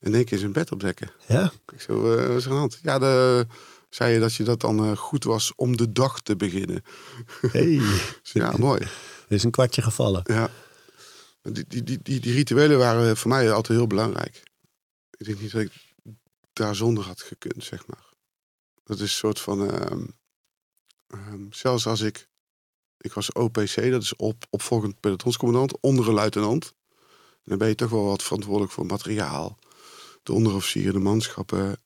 [0.01, 1.11] in één keer zijn bed opdekken.
[1.29, 1.53] Ja?
[1.73, 2.79] Ik zo, eh, wat is er aan de hand?
[2.83, 3.47] Ja, de,
[3.95, 6.83] zei je dat je dat dan eh, goed was om de dag te beginnen.
[7.41, 7.81] Hey,
[8.23, 8.81] ja, mooi.
[8.81, 10.21] er is een kwartje gevallen.
[10.25, 10.51] Ja.
[11.43, 14.43] Die, die, die, die, die rituelen waren voor mij altijd heel belangrijk.
[15.11, 15.73] Ik denk niet dat ik
[16.53, 18.09] daar zonder had gekund, zeg maar.
[18.85, 19.71] Dat is een soort van...
[19.71, 20.05] ehm,
[21.07, 22.31] ehm, zelfs als ik...
[22.99, 26.75] Ik was OPC, dat is op, opvolgend pelotonscommandant, onder een luitenant.
[27.45, 29.59] Dan ben je toch wel wat verantwoordelijk voor materiaal.
[30.23, 31.82] De onderofficieren, de manschappen.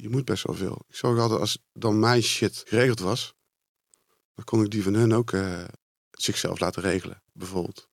[0.00, 0.84] Je moet best wel veel.
[0.88, 3.34] Ik zorg altijd, als dan mijn shit geregeld was...
[4.34, 5.64] dan kon ik die van hun ook eh,
[6.10, 7.88] zichzelf laten regelen, bijvoorbeeld.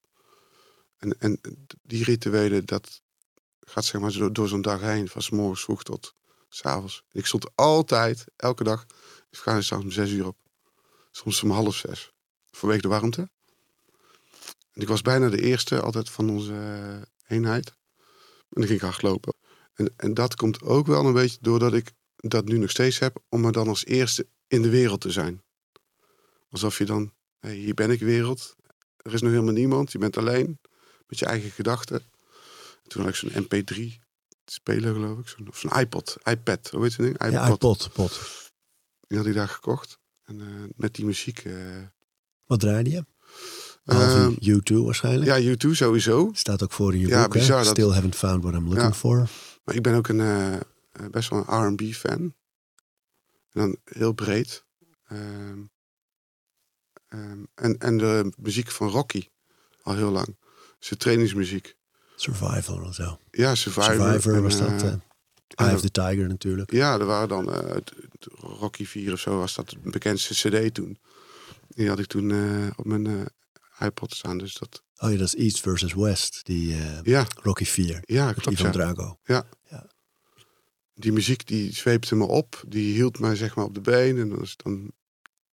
[0.97, 1.39] En, en
[1.81, 3.01] die rituelen, dat
[3.59, 6.15] gaat zeg maar door, door zo'n dag heen, van 's morgens vroeg tot
[6.49, 7.03] 's avonds.
[7.11, 8.85] Ik stond altijd, elke dag,
[9.29, 10.37] ik ga s'avonds om zes uur op.
[11.11, 12.11] Soms om half zes,
[12.51, 13.29] vanwege de warmte.
[14.71, 17.67] En ik was bijna de eerste altijd van onze eh, eenheid.
[17.69, 19.33] En dan ging ik hardlopen.
[19.75, 23.17] En, en dat komt ook wel een beetje doordat ik dat nu nog steeds heb,
[23.29, 25.41] om er dan als eerste in de wereld te zijn.
[26.49, 28.55] Alsof je dan, hier ben ik wereld,
[28.97, 30.59] er is nog helemaal niemand, je bent alleen
[31.07, 32.03] met je eigen gedachten.
[32.87, 34.03] Toen had ik zo'n MP3
[34.45, 35.27] speler, geloof ik.
[35.27, 37.31] Zo'n, of zo'n iPod, iPad, hoe heet het ding?
[37.31, 37.89] Ja, iPod.
[37.93, 38.19] Pot.
[39.07, 39.99] Die had ik daar gekocht.
[40.23, 41.39] En eh, met die muziek.
[41.39, 41.53] eh,
[42.45, 43.05] Wat draaide je?
[43.85, 45.37] Ehm, Behalve U2 waarschijnlijk.
[45.41, 46.29] ja, U2 sowieso.
[46.33, 47.39] Staat ook voor in je Ja, boek, hè?
[47.39, 48.93] bizar dat- Still haven't found what I'm looking Ja.
[48.93, 49.27] for.
[49.65, 50.61] Maar ik ben ook een, eh, eh,
[51.11, 52.11] best wel een R&B fan.
[52.19, 54.63] En dan heel breed.
[55.07, 55.59] Ehm,
[57.07, 59.27] ehm, en, en de muziek van Rocky.
[59.81, 60.37] Al heel lang.
[60.79, 61.75] Zijn trainingsmuziek.
[62.15, 63.19] Survival of zo.
[63.31, 63.93] Ja, Survivor.
[63.95, 64.81] Survivor en, was dat.
[64.83, 64.93] eh,
[65.55, 66.71] Eye of the Tiger natuurlijk.
[66.71, 70.73] Ja, er waren dan het- het Rocky 4 of zo was dat de bekendste CD
[70.73, 70.99] toen.
[71.67, 72.31] Die had ik toen
[72.75, 73.27] op mijn
[73.79, 74.37] iPod staan.
[74.37, 74.83] Dus dat.
[74.97, 76.45] Oh ja, dat is East versus West.
[76.45, 77.99] Die Ja, Rocky 4.
[78.05, 78.49] ja klopt.
[78.59, 78.71] Ivan Ja.
[78.71, 79.19] Drago.
[80.97, 82.63] Die muziek die zweepte me op.
[82.67, 84.17] Die hield mij zeg maar op de been.
[84.17, 84.91] En als ik dan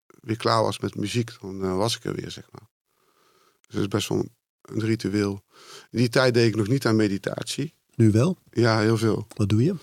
[0.08, 2.70] weer klaar was met muziek, dan eh, was ik er weer zeg maar.
[3.62, 4.26] Dus dat is best wel
[4.62, 5.44] een ritueel.
[5.90, 7.74] In die tijd deed ik nog niet aan meditatie.
[7.96, 8.38] Nu wel?
[8.50, 9.28] Ja, heel veel.
[9.36, 9.76] Wat doe je?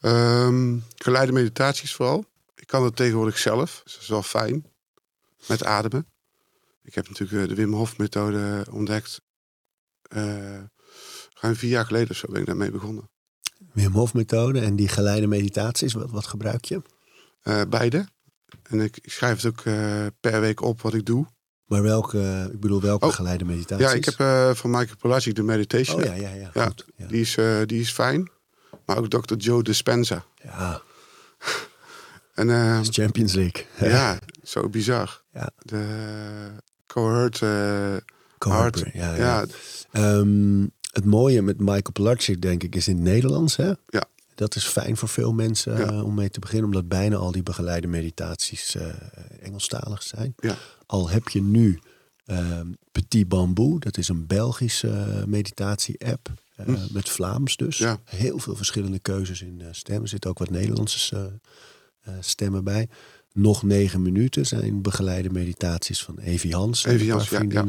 [0.00, 2.24] Ehm, geleide meditaties vooral.
[2.54, 3.80] Ik kan het tegenwoordig zelf.
[3.84, 4.66] Dus dat is wel fijn.
[5.48, 6.06] Met ademen.
[6.82, 9.20] Ik heb natuurlijk eh, de Wim Hof methode ontdekt.
[10.02, 10.62] Eh
[11.44, 13.10] ruim vier jaar geleden of zo ben ik daarmee begonnen.
[13.74, 15.92] Wim Hof methode en die geleide meditaties.
[15.92, 16.82] Wat, wat gebruik je?
[17.42, 18.06] Eh, beide.
[18.62, 21.26] En ik, ik schrijf het ook eh, per week op wat ik doe.
[21.64, 23.12] Maar welke, ik bedoel welke Oh.
[23.12, 23.86] geleide meditaties?
[23.86, 26.00] Ja, ik heb eh, van Michael Polacic de Meditation.
[26.00, 26.50] Oh ja, ja, ja.
[26.54, 26.84] Ja, Goed.
[26.96, 27.06] Ja.
[27.06, 27.34] Die, is,
[27.66, 28.30] die is fijn.
[28.86, 29.34] Maar ook Dr.
[29.36, 30.24] Joe Dispenza.
[30.42, 30.82] ja,
[32.34, 33.64] En eh, dat is Champions League.
[33.96, 35.22] ja, zo bizar.
[35.32, 35.50] Ja.
[35.58, 35.86] De
[36.86, 37.42] cohort.
[38.38, 38.82] Cohort.
[38.92, 39.16] Ja, ja.
[39.16, 39.44] ja,
[39.90, 43.56] Ehm, het mooie met Michael Pilarczyk, denk ik, is in het Nederlands.
[43.56, 43.72] Hè?
[43.88, 44.04] Ja.
[44.34, 45.86] Dat is fijn voor veel mensen Ja.
[45.90, 48.86] eh, om mee te beginnen, omdat bijna al die begeleide meditaties eh,
[49.40, 50.34] Engelstalig zijn.
[50.36, 50.56] Ja.
[50.86, 51.78] Al heb je nu
[52.24, 56.28] ehm, Petit Bamboo, dat is een Belgische eh, meditatie-app.
[56.64, 56.76] Hm.
[56.90, 57.78] Met Vlaams dus.
[57.78, 58.00] Ja.
[58.04, 60.02] Heel veel verschillende keuzes in stemmen.
[60.02, 61.32] Er zitten ook wat Nederlandse
[62.20, 62.88] stemmen bij.
[63.32, 66.84] Nog negen minuten zijn begeleide meditaties van Evi Hans.
[66.84, 67.64] Evi Hans, ja, ja.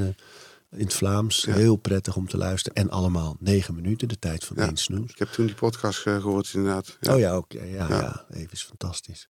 [0.76, 1.44] In het Vlaams.
[1.44, 1.54] Ja.
[1.54, 2.78] Heel prettig om te luisteren.
[2.78, 4.66] En allemaal negen minuten, de tijd van Ja.
[4.66, 5.10] één snoes.
[5.12, 6.98] ik heb toen die podcast eh, gehoord inderdaad.
[7.00, 7.14] Ja.
[7.14, 7.64] Oh ja, oké.
[7.64, 8.00] Ja, ja.
[8.00, 8.26] Ja.
[8.30, 9.28] Even is fantastisch.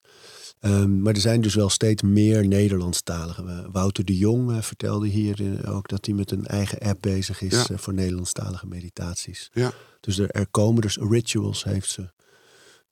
[0.59, 3.49] Ehm, maar er zijn dus wel steeds meer Nederlandstaligen.
[3.49, 7.41] Eh, Wouter de Jong eh, vertelde hier ook dat hij met een eigen app bezig
[7.41, 9.49] is voor Nederlandstalige meditaties.
[9.53, 9.71] Ja.
[9.99, 12.11] Dus er, er komen dus rituals, heeft ze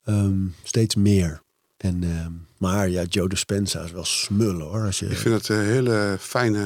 [0.03, 1.41] ehm, steeds meer.
[1.77, 2.31] En, ehm,
[2.63, 4.85] maar ja, Joe Dispenza is wel smullen hoor.
[4.85, 6.63] Als je, Ik vind het een hele fijne...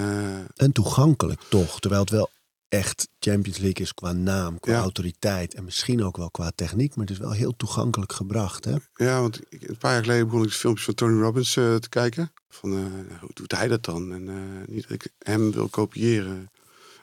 [0.56, 1.80] En toegankelijk toch.
[1.80, 2.30] Terwijl het wel
[2.70, 4.80] echt Champions League is qua naam, qua Ja.
[4.80, 5.54] autoriteit.
[5.54, 6.96] En misschien ook wel qua techniek.
[6.96, 8.66] Maar het is wel heel toegankelijk gebracht.
[8.66, 8.76] Hè?
[8.96, 11.90] Ja, want ik, een paar jaar geleden begon ik filmpjes van Tony Robbins eh, te
[11.90, 12.32] kijken.
[12.50, 14.14] Van, eh, hoe doet hij dat dan?
[14.14, 16.50] En eh, niet dat ik hem wil kopiëren.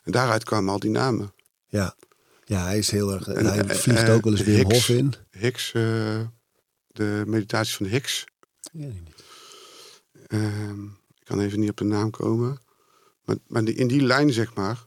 [0.03, 1.33] En daaruit kwamen al die namen.
[1.67, 1.95] Ja.
[2.45, 3.27] ja, hij is heel erg.
[3.27, 4.65] En, hij vliegt ook wel eens weer.
[4.65, 5.15] Hof in.
[5.31, 5.73] Hicks,
[6.87, 8.25] de meditatie van Hicks.
[8.73, 9.25] Ja, niet.
[10.27, 12.61] Ehm, ik kan even niet op de naam komen.
[13.25, 14.87] Maar, maar die- in die lijn, zeg maar,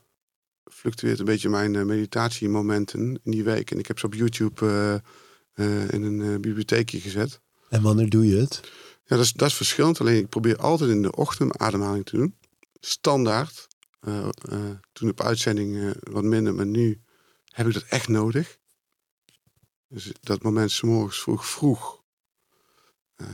[0.72, 3.72] fluctueert een beetje mijn eh, meditatiemomenten in die week.
[3.72, 4.94] En ik heb ze op YouTube eh,
[5.84, 7.42] eh, in een bibliotheekje gezet.
[7.70, 8.60] En wanneer doe je het?
[9.06, 10.00] Ja, dat is, dat is verschillend.
[10.00, 12.36] Alleen ik probeer altijd in de ochtend ademhaling te doen.
[12.80, 13.68] Standaard.
[14.92, 17.02] Toen op uitzending wat minder, maar nu
[17.46, 18.58] heb ik dat echt nodig.
[19.88, 21.97] Dus dat moment 's morgens vroeg vroeg.
[23.18, 23.28] Eh,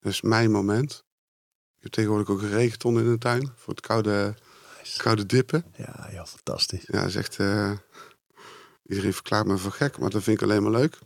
[0.00, 1.04] dat is mijn moment.
[1.76, 4.34] Ik heb tegenwoordig ook een regenton in de tuin voor het koude,
[4.96, 5.64] koude dippen.
[5.76, 6.84] Ja, ja, fantastisch.
[6.86, 7.36] Ja, dat is echt.
[7.38, 7.72] eh,
[8.86, 10.98] iedereen verklaart me voor gek, maar dat vind ik alleen maar leuk.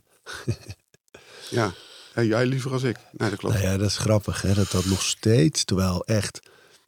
[1.50, 1.72] ja.
[2.14, 2.96] jij liever als ik.
[3.12, 3.54] Nee, dat klopt.
[3.54, 6.40] Nou ja, dat is grappig hè, dat dat nog steeds, terwijl echt...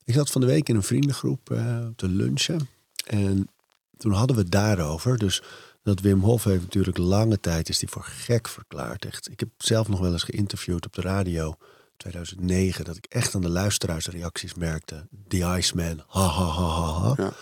[0.05, 2.69] Ik zat van de week in een vriendengroep eh, te lunchen.
[3.07, 3.49] En
[3.97, 5.19] toen hadden we het daarover.
[5.19, 5.43] Dus
[5.89, 9.05] dat Wim Hof heeft natuurlijk lange tijd is die voor gek verklaard.
[9.05, 9.31] Echt.
[9.31, 11.57] Ik heb zelf nog wel eens geïnterviewd op de radio
[11.97, 12.85] 2009.
[12.85, 15.09] Dat ik echt aan de luisteraarsreacties merkte.
[15.29, 17.15] The Iceman, ha ha ha ha ha.
[17.17, 17.33] Ja.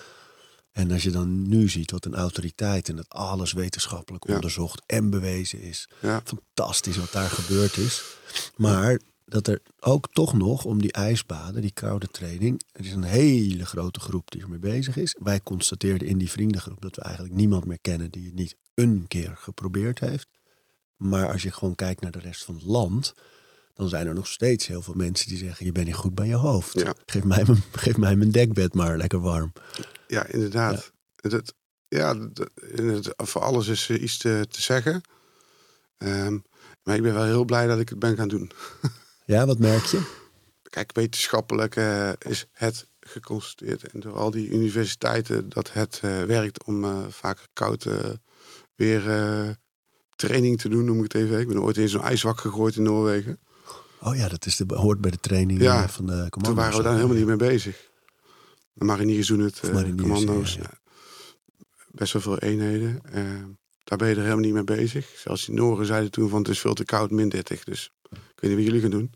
[0.72, 4.34] En als je dan nu ziet wat een autoriteit en dat alles wetenschappelijk Ja.
[4.34, 5.88] onderzocht en bewezen is.
[6.00, 6.22] Ja.
[6.24, 8.02] Fantastisch wat daar gebeurd is.
[8.56, 12.62] Maar dat er ook toch nog om die ijsbaden, die koude training.
[12.72, 15.16] Er is een hele grote groep die ermee bezig is.
[15.18, 19.04] Wij constateerden in die vriendengroep dat we eigenlijk niemand meer kennen die het niet een
[19.08, 20.28] keer geprobeerd heeft.
[20.96, 23.14] Maar als je gewoon kijkt naar de rest van het land,
[23.74, 26.26] dan zijn er nog steeds heel veel mensen die zeggen: Je bent niet goed bij
[26.26, 26.72] je hoofd.
[26.80, 26.94] Ja.
[27.06, 29.52] Geef, mij mijn, geef mij mijn dekbed maar lekker warm.
[30.06, 30.92] Ja, inderdaad.
[31.16, 31.54] Dat,
[31.88, 35.00] ja, dat- in het- voor alles is iets te, te zeggen.
[35.98, 36.38] Ehm,
[36.82, 38.50] maar ik ben wel heel blij dat ik het ben gaan doen.
[39.26, 40.00] Ja, wat merk je?
[40.62, 43.92] Kijk, wetenschappelijk eh, is het geconstateerd.
[43.92, 47.86] En door al die universiteiten dat het eh, werkt om eh, vaker koud
[48.74, 49.02] weer
[50.16, 51.40] training te doen, noem ik het even.
[51.40, 53.38] Ik ben ooit in zo'n ijswak gegooid in Noorwegen.
[54.00, 56.42] Oh ja, dat is de, hoort bij de training Ja, van de commando's.
[56.42, 57.90] Toen waren we daar helemaal niet mee bezig.
[58.72, 60.54] De mariniers doen het, mariniers, commando's.
[60.54, 60.70] ja.
[61.90, 63.02] Best wel veel eenheden.
[63.84, 65.12] Daar ben je er helemaal niet mee bezig.
[65.16, 67.64] Zelfs die Noren zeiden toen van het is veel te koud, min 30.
[67.64, 69.12] Dus ik weet niet wat jullie gaan doen.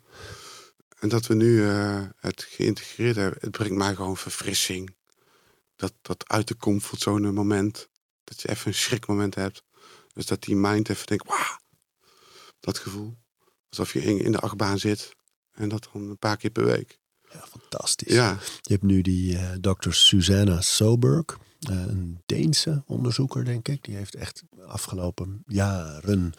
[0.98, 4.94] En dat we nu eh, het geïntegreerd hebben, het brengt mij gewoon verfrissing.
[5.76, 7.88] Dat, dat uit de comfortzone moment.
[8.24, 9.62] Dat je even een schrikmoment hebt.
[10.12, 11.58] Dus dat die mind even denkt, wauw.
[12.60, 13.16] Dat gevoel.
[13.68, 15.16] Alsof je in, in de achtbaan zit.
[15.52, 16.98] En dat dan een paar keer per week.
[17.32, 18.14] Ja, fantastisch.
[18.14, 23.84] Ja, Je hebt nu die eh dokter Susanna Soberg, eh, een Deense onderzoeker, denk ik.
[23.84, 26.32] Die heeft echt de afgelopen jaren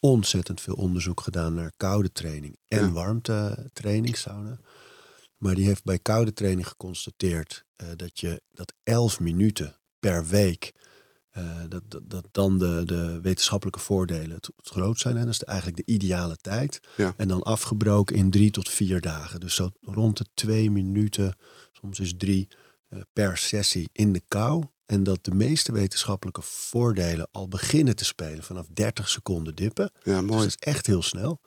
[0.00, 2.90] ontzettend veel onderzoek gedaan naar koude training en Ja.
[2.92, 4.58] warmte training, sauna.
[5.36, 10.72] Maar die heeft bij koude training geconstateerd eh, dat je dat 11 minuten per week,
[11.30, 15.16] eh, dat, dat, dat dan de, de wetenschappelijke voordelen het, het groot zijn.
[15.16, 15.24] Hè?
[15.24, 16.80] Dat is de- eigenlijk de ideale tijd.
[16.96, 17.14] Ja.
[17.16, 19.40] En dan afgebroken in drie tot vier dagen.
[19.40, 21.36] Dus zo rond de twee minuten,
[21.72, 22.48] soms is drie
[22.88, 24.64] eh, per sessie in de kou.
[24.86, 29.90] En dat de meeste wetenschappelijke voordelen al beginnen te spelen vanaf 30 seconden dippen.
[30.02, 30.42] ja Dus mooi.
[30.42, 31.40] dat is echt heel snel.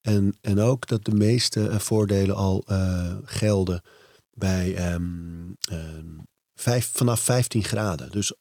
[0.00, 3.82] En, en ook dat de meeste eh, voordelen al eh, gelden
[4.32, 5.50] bij ehm,
[6.54, 8.10] vijf, vanaf 15 graden.
[8.10, 8.34] Dus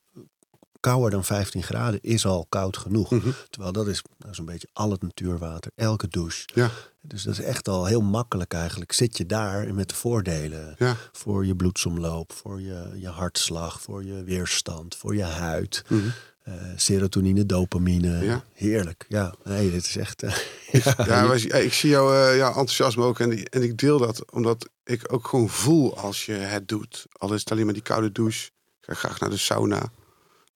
[0.79, 3.11] kouder dan 15 graden is al koud genoeg.
[3.11, 3.29] Mhm.
[3.49, 6.47] Terwijl dat is nou, zo'n beetje al het natuurwater, elke douche.
[6.53, 6.69] Ja,
[7.01, 8.91] Dus dat is echt al heel makkelijk eigenlijk.
[8.91, 10.95] Zit je daar met de voordelen ja.
[11.11, 15.83] voor je bloedsomloop, voor je, je hartslag, voor je weerstand, voor je huid.
[15.87, 16.01] Mhm.
[16.43, 18.23] eh, serotonine, dopamine.
[18.23, 18.43] Ja.
[18.53, 19.05] Heerlijk.
[19.07, 20.23] Ja, nee, dit is echt...
[20.23, 20.35] eh,
[21.07, 23.97] Ja, maar ja, ik zie jouw eh, ja, enthousiasme ook en, die- en ik deel
[23.97, 27.05] dat omdat ik ook gewoon voel als je het doet.
[27.11, 28.45] Al is het alleen maar die koude douche.
[28.81, 29.91] Ik ga graag naar de sauna.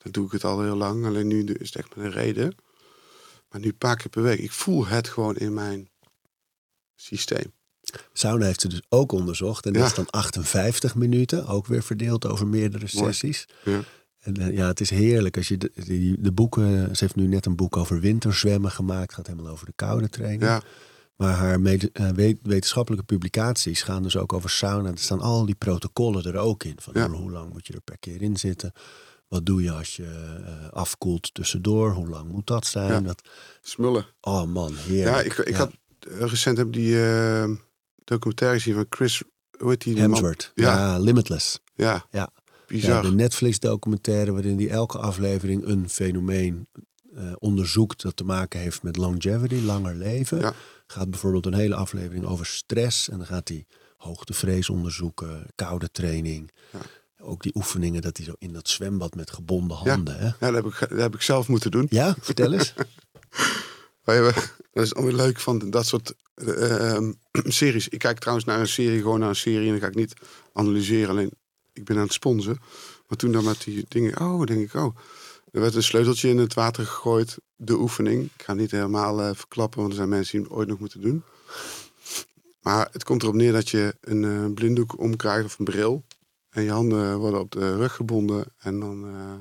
[0.04, 1.06] Dan doe ik het al heel lang.
[1.06, 2.56] Alleen nu is het echt met een reden.
[3.49, 4.39] Maar nu een paar keer per week.
[4.39, 5.89] Ik voel het gewoon in mijn
[6.95, 7.54] systeem.
[8.14, 9.66] Sauna heeft ze dus ook onderzocht.
[9.66, 9.88] En dat Ja.
[9.88, 11.47] is dan 58 minuten.
[11.47, 13.14] Ook weer verdeeld over meerdere Mooi.
[13.14, 13.47] sessies.
[13.64, 13.82] Ja.
[14.20, 15.58] En eh, ja, het is heerlijk als je
[16.20, 16.95] de, boeken.
[16.95, 19.14] Ze heeft nu net een boek over winterzwemmen gemaakt.
[19.14, 20.41] Gaat helemaal over de koude training.
[20.41, 20.62] Ja,
[21.16, 24.89] Maar haar mede- eh, we- wetenschappelijke publicaties gaan dus ook over sauna.
[24.91, 26.76] Er staan al die protocollen er ook in.
[26.80, 27.10] Van Ja.
[27.10, 28.72] hoe lang moet je er per keer in zitten?
[29.34, 30.06] Wat doe je als je
[30.46, 31.92] eh, afkoelt tussendoor?
[31.92, 32.92] Hoe lang moet dat zijn?
[32.92, 33.00] Ja.
[33.02, 33.22] Dat,
[33.62, 34.06] smullen.
[34.22, 35.26] oh man, Ja, heerlijk.
[35.26, 35.58] ik, ik Ja.
[35.58, 35.72] had
[36.30, 37.50] recent heb ik die eh,
[38.04, 39.22] documentaire gezien van Chris,
[39.58, 40.00] hoe heet die?
[40.00, 40.52] Hemsworth.
[40.56, 40.78] Ja.
[40.78, 40.98] Ja.
[41.00, 41.60] Limitless.
[41.76, 42.06] Ja.
[42.12, 42.30] Ja.
[42.68, 42.90] Bizar.
[43.04, 46.68] Ja, de Netflix documentaire waarin die elke aflevering een fenomeen
[47.16, 50.40] eh, onderzoekt dat te maken heeft met longevity, langer leven.
[50.40, 50.54] Ja.
[50.88, 53.66] Gaat bijvoorbeeld een hele aflevering over stress en dan gaat hij
[53.98, 56.52] hoogtevrees onderzoeken, koude training.
[57.24, 60.16] Ook die oefeningen dat hij zo in dat zwembad met gebonden handen.
[60.16, 61.88] Ja, Ja, dat heb, ik, dat heb ik zelf moeten doen.
[61.90, 62.74] ja vertel eens.
[64.04, 64.34] Wij hebben,
[64.74, 67.12] dat is alweer leuk van dat soort eh, ehm,
[67.60, 67.88] series.
[67.88, 69.66] Ik kijk trouwens naar een serie, gewoon naar een serie.
[69.66, 70.14] En dan ga ik niet
[70.54, 71.10] analyseren.
[71.10, 71.32] Alleen,
[71.74, 72.58] ik ben aan het sponsen.
[73.08, 74.98] Maar toen dan met die dingen, oh, denk ik, oh.
[75.52, 77.38] Er werd een sleuteltje in het water gegooid.
[77.56, 78.24] De oefening.
[78.24, 81.02] Ik ga niet helemaal eh, verklappen, want er zijn mensen die het ooit nog moeten
[81.02, 81.24] doen.
[82.62, 86.04] Maar het komt erop neer dat je een eh, blinddoek omkrijgt of een bril.
[86.54, 88.45] En je handen worden op de rug gebonden.
[88.58, 89.39] En dan eh,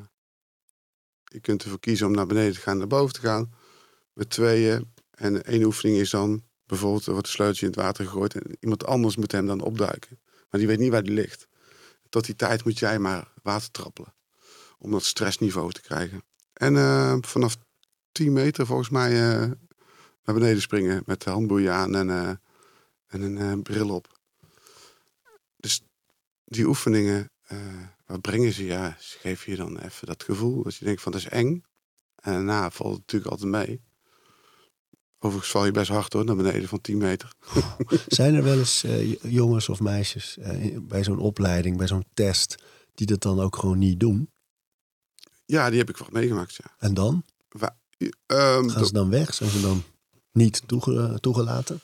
[1.24, 3.54] je kunt ervoor kiezen om naar beneden te gaan, naar boven te gaan.
[4.12, 4.92] Met tweeën.
[5.10, 8.34] En één oefening is dan bijvoorbeeld er wordt een sleuteltje in het water gegooid.
[8.34, 10.20] En iemand anders moet hem dan opduiken.
[10.50, 11.48] Maar die weet niet waar die ligt.
[12.08, 14.14] Tot die tijd moet jij maar water trappelen.
[14.78, 16.22] Om dat stressniveau te krijgen.
[16.52, 17.56] En eh, vanaf
[18.12, 19.50] 10 meter volgens mij eh,
[20.24, 21.02] naar beneden springen.
[21.06, 22.40] Met de handboeien aan en,
[23.06, 24.11] en een bril op.
[26.53, 27.59] Die oefeningen, eh,
[28.07, 28.64] wat brengen ze?
[28.64, 30.62] Ja, ze geven je dan even dat gevoel.
[30.62, 31.62] Dat je denkt van dat is eng.
[32.16, 33.82] En daarna valt het natuurlijk altijd mee.
[35.18, 37.32] Overigens val je best hard hoor, naar beneden van 10 meter.
[38.07, 42.62] Zijn er wel eens eh, jongens of meisjes eh, bij zo'n opleiding, bij zo'n test,
[42.94, 44.30] die dat dan ook gewoon niet doen?
[45.44, 46.74] Ja, die heb ik wel meegemaakt, ja.
[46.78, 47.24] En dan?
[47.48, 47.76] Wa-
[48.26, 49.34] ehm, Gaan ze dan weg?
[49.34, 49.82] Zijn ze dan
[50.32, 51.80] niet toege- toegelaten?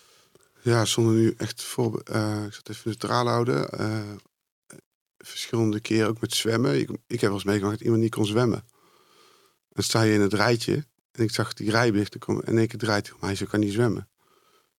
[0.62, 2.00] Ja, zonder nu echt voor.
[2.00, 3.68] eh, ik zat even neutraal houden.
[5.18, 6.78] Verschillende keren ook met zwemmen.
[6.78, 8.64] Ik, ik heb wel eens meegemaakt dat iemand niet kon zwemmen.
[9.68, 10.86] Dan sta je in het rijtje.
[11.12, 12.14] En ik zag die rijbicht.
[12.14, 13.20] En kom- en keer draait hij om.
[13.22, 14.08] Hij zo kan niet zwemmen.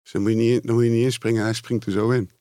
[0.02, 1.44] Dus dan moet je niet, dan moet je niet inspringen.
[1.44, 2.32] Hij springt er zo in.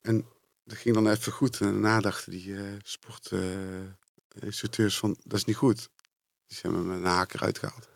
[0.00, 0.26] En
[0.64, 1.60] dat ging dan even goed.
[1.60, 5.16] En daarna dachten die eh sportinstructeurs van...
[5.22, 5.88] Dat is niet goed.
[6.46, 7.88] Die zijn me met een haak eruit gehaald.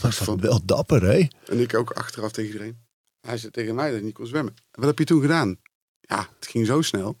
[0.00, 1.26] Dat is Van- wel dapper, hè?
[1.44, 2.78] En ik ook achteraf tegen iedereen.
[3.20, 4.54] Hij zei tegen mij dat ik niet kon zwemmen.
[4.70, 5.56] Wat heb je toen gedaan?
[6.00, 7.18] Ja, het ging zo snel.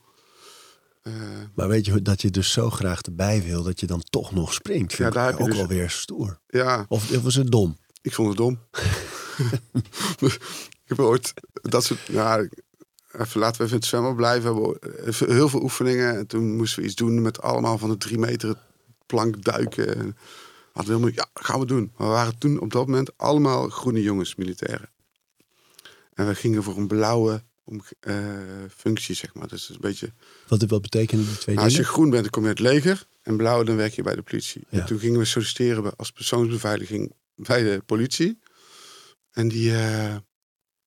[1.02, 1.12] Eh,
[1.54, 4.52] Maar weet je dat je dus zo graag erbij wil dat je dan toch nog
[4.52, 4.94] springt?
[4.94, 6.38] Vind Ja, ik daar heb je ook dus- wel weer stoer.
[6.46, 7.78] ja, Of, of was het dom?
[8.02, 8.58] ik vond het dom.
[10.20, 12.00] ik heb ooit dat soort...
[12.06, 12.38] Ja,
[13.12, 14.54] even, laten we even het zwemmen blijven.
[14.62, 16.16] We hebben heel veel oefeningen.
[16.16, 18.56] En toen moesten we iets doen met allemaal van de drie meter
[19.06, 19.86] plank duiken.
[19.96, 20.16] En
[20.72, 21.92] hadden we helemaal, ja, gaan we doen.
[21.96, 24.90] Maar we waren toen op dat moment allemaal groene jongens, militairen.
[26.14, 28.16] En we gingen voor een blauwe om, eh,
[28.76, 29.48] functie, zeg maar.
[29.48, 30.12] Dus een beetje...
[30.48, 32.66] Wat, wat betekenen die twee Nou, als je groen bent, dan kom je uit het
[32.66, 33.06] leger.
[33.22, 34.64] En blauw, dan werk je bij de politie.
[34.68, 34.80] Ja.
[34.80, 38.38] En toen gingen we solliciteren als persoonsbeveiliging bij de politie.
[39.30, 40.16] En die, eh,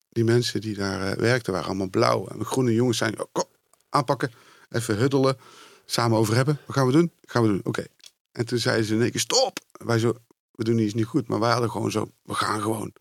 [0.08, 2.26] die mensen die daar eh, werkten waren allemaal blauw.
[2.26, 3.44] En de groene jongens zijn, oh, kom,
[3.88, 4.32] aanpakken,
[4.70, 5.36] even huddelen,
[5.84, 6.58] samen over hebben.
[6.66, 7.12] Wat gaan we doen?
[7.22, 7.84] Gaan we doen, oké.
[8.32, 9.58] En toen zeiden ze in één keer, stop!
[9.72, 10.14] Wij zo,
[10.50, 11.28] we doen iets niet goed.
[11.28, 12.92] Maar wij hadden gewoon zo, we gaan gewoon.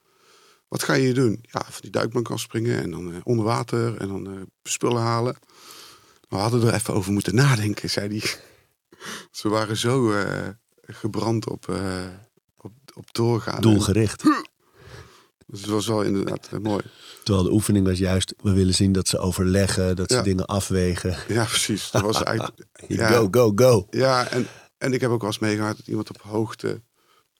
[0.73, 1.39] Wat ga je doen?
[1.51, 5.35] Ja, van die duikbank afspringen en dan eh, onder water en dan eh, spullen halen.
[6.29, 8.29] We hadden er even over moeten nadenken, zei hij.
[9.39, 10.47] Ze waren zo eh,
[10.81, 11.67] gebrand op,
[12.57, 13.61] op, op doorgaan.
[13.61, 14.23] Doelgericht.
[15.47, 16.83] Dus het was wel inderdaad mooi.
[17.23, 20.23] Terwijl de oefening was juist, we willen zien dat ze overleggen, dat ze Ja.
[20.23, 21.17] dingen afwegen.
[21.27, 21.91] Ja, precies.
[21.91, 23.87] Dat was eigenlijk, ja, Go, go, go.
[23.89, 24.47] ja en,
[24.77, 26.81] en ik heb ook wel eens meegemaakt dat iemand op hoogte...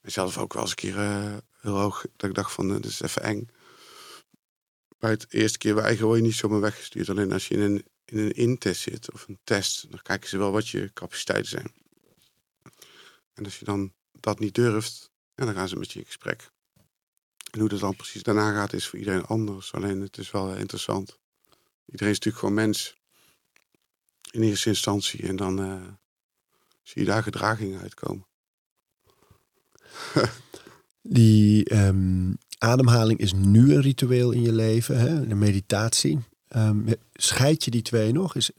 [0.02, 0.96] en zelf ook wel eens een keer
[1.64, 2.04] heel hoog...
[2.16, 3.48] dat ik dacht van, eh, dit is even eng.
[4.98, 7.08] Bij het eerste keer weigeren word je niet zomaar weggestuurd.
[7.08, 9.90] Alleen als je in een, in een intest zit of een test...
[9.90, 11.74] dan kijken ze wel wat je capaciteiten zijn.
[13.34, 16.50] En als je dan dat niet durft, ja, dan gaan ze met je in gesprek.
[17.50, 19.72] En hoe dat dan precies daarna gaat, is voor iedereen anders.
[19.72, 21.18] Alleen het is wel interessant.
[21.86, 22.96] Iedereen is natuurlijk gewoon mens.
[24.30, 25.22] In eerste instantie.
[25.28, 25.82] En dan eh,
[26.82, 28.26] zie je daar gedragingen uitkomen.
[31.06, 35.26] Die ehm, ademhaling is nu een ritueel in je leven, hè?
[35.26, 36.18] de meditatie.
[36.48, 38.34] Ehm, scheid je die twee nog?
[38.34, 38.50] Is,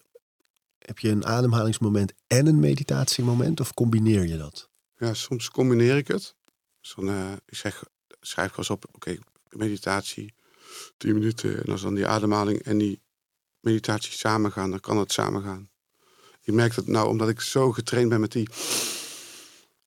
[0.80, 4.70] heb je een ademhalingsmoment en een meditatiemoment of combineer je dat?
[4.98, 6.36] Ja, soms combineer ik het.
[6.82, 7.84] Dus dan, eh, ik zeg,
[8.22, 9.18] schrijf ik op, oké,
[9.50, 10.34] meditatie,
[10.98, 11.64] 10 minuten.
[11.64, 13.02] En als dan die ademhaling en die
[13.60, 15.70] meditatie samen gaan, dan kan het samen gaan.
[16.41, 18.50] Ik merk dat nou, omdat ik zo getraind ben met die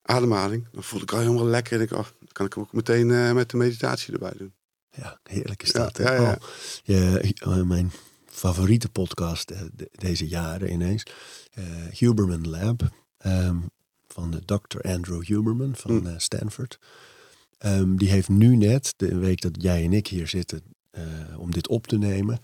[0.09, 1.77] ademhaling, dan voel ik al helemaal lekker.
[1.77, 4.53] En ik, oh, dan kan ik hem ook meteen eh, met de meditatie erbij doen.
[4.91, 5.97] Ja, heerlijk is Ja, dat.
[5.97, 6.03] hè?
[6.03, 6.31] ja, ja.
[6.39, 6.47] Oh,
[6.83, 7.91] je, eh, mijn
[8.25, 11.03] favoriete podcast eh, de- deze jaren ineens.
[11.91, 12.81] Huberman Lab.
[13.17, 13.55] ehm,
[14.07, 14.81] van de Dr.
[14.81, 16.79] Andrew Huberman van eh, Stanford.
[17.57, 20.61] Ehm, die heeft nu net, de week dat jij en ik hier zitten
[21.37, 22.39] om dit op te nemen,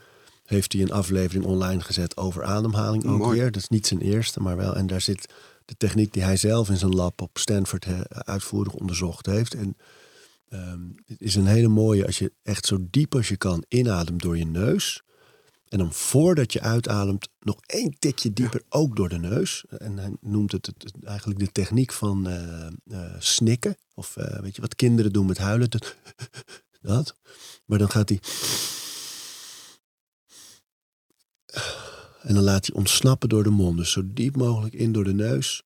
[0.46, 3.40] heeft hij een aflevering online gezet over ademhaling ook Mooi.
[3.40, 3.52] weer.
[3.52, 4.76] Dat is niet zijn eerste, maar wel.
[4.76, 5.34] En daar zit
[5.66, 9.54] de techniek die hij zelf in zijn lab op Stanford uitvoerig onderzocht heeft.
[9.54, 9.78] En
[10.50, 14.22] ehm, het is een hele mooie, als je echt zo diep als je kan inademt
[14.22, 15.04] door je neus.
[15.66, 19.64] En dan voordat je uitademt, nog één tikje dieper, ook door de neus.
[19.78, 23.78] En hij noemt het, het- het- eigenlijk de techniek van eh, eh, snikken.
[23.94, 25.70] Of eh, weet je wat kinderen doen met huilen.
[25.70, 27.16] Dat.
[27.66, 28.20] Maar dan gaat hij.
[32.26, 33.78] En dan laat hij ontsnappen door de mond.
[33.78, 35.64] Dus zo diep mogelijk in door de neus.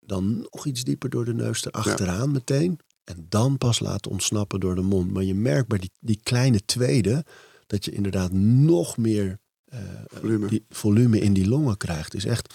[0.00, 2.78] Dan nog iets dieper door de neus erachteraan meteen.
[3.04, 5.12] En dan pas laten ontsnappen door de mond.
[5.12, 7.24] Maar je merkt bij die, die kleine tweede
[7.66, 10.46] dat je inderdaad nog meer eh, Volume.
[10.46, 12.14] Die volume in die longen krijgt.
[12.14, 12.54] Is echt.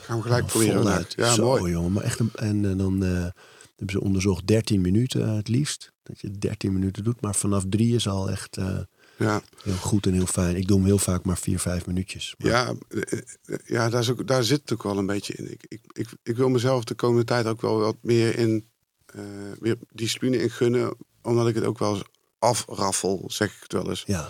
[0.00, 0.76] Gaan we gelijk proberen.
[0.76, 1.14] voluit.
[1.14, 1.28] vandaag.
[1.28, 1.72] Ja, Zo, mooi.
[1.72, 1.92] jongen.
[1.92, 5.92] Maar echt een, en eh, dan eh, hebben ze onderzocht 13 minuten het liefst.
[6.10, 7.20] Dat je 13 minuten doet.
[7.20, 8.78] Maar vanaf drie is al echt eh,
[9.16, 10.56] Ja, heel goed en heel fijn.
[10.56, 12.34] Ik doe hem heel vaak maar 4, 5 minuutjes.
[12.38, 15.34] Maar- ja, eh, eh, ja daar, is ook, daar zit het ook wel een beetje
[15.34, 15.50] in.
[15.52, 18.68] Ik, ik, ik, ik wil mezelf de komende tijd ook wel wat meer in
[19.06, 19.22] eh,
[19.58, 20.96] meer discipline in gunnen.
[21.22, 22.04] Omdat ik het ook wel eens
[22.38, 24.02] afraffel, zeg ik het wel eens.
[24.06, 24.28] ja.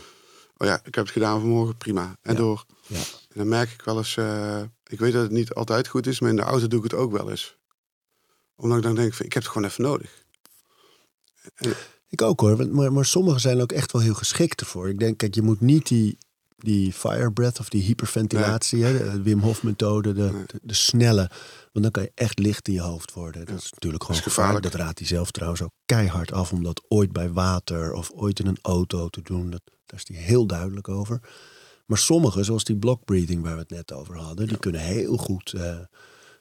[0.56, 2.16] Oh ja, ik heb het gedaan vanmorgen, prima.
[2.22, 2.38] En Ja.
[2.38, 2.64] door.
[2.86, 2.96] Ja.
[2.96, 3.02] En
[3.38, 4.16] dan merk ik wel eens,
[4.86, 7.00] ik weet dat het niet altijd goed is, maar in de auto doe ik het
[7.00, 7.56] ook wel eens.
[8.56, 10.24] Omdat ik dan denk, van, ik heb het gewoon even nodig.
[12.08, 14.88] Ik ook hoor, maar, maar sommigen zijn ook echt wel heel geschikt ervoor.
[14.88, 16.18] Ik denk, kijk, je moet niet die,
[16.56, 20.44] die fire breath of die hyperventilatie, hè, de Wim Hof methode, de, Nee.
[20.46, 21.30] de, de snelle.
[21.72, 23.46] Want dan kan je echt licht in je hoofd worden.
[23.46, 24.56] Dat is natuurlijk gewoon is gevaarlijk.
[24.56, 24.72] gevaarlijk.
[24.72, 28.38] Dat raadt hij zelf trouwens ook keihard af om dat ooit bij water of ooit
[28.40, 29.50] in een auto te doen.
[29.50, 31.20] Dat, daar is hij heel duidelijk over.
[31.86, 35.16] Maar sommigen, zoals die block breathing waar we het net over hadden, die kunnen heel
[35.16, 35.52] goed.
[35.52, 35.76] eh,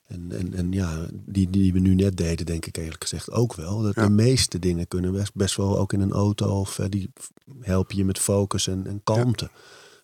[0.09, 3.55] en, en, en ja, die, die we nu net deden, denk ik eerlijk gezegd ook
[3.55, 3.81] wel.
[3.81, 4.03] Dat Ja.
[4.03, 6.59] De meeste dingen kunnen best, best wel ook in een auto.
[6.59, 7.11] Of eh, die
[7.59, 9.49] helpen je met focus en, en kalmte.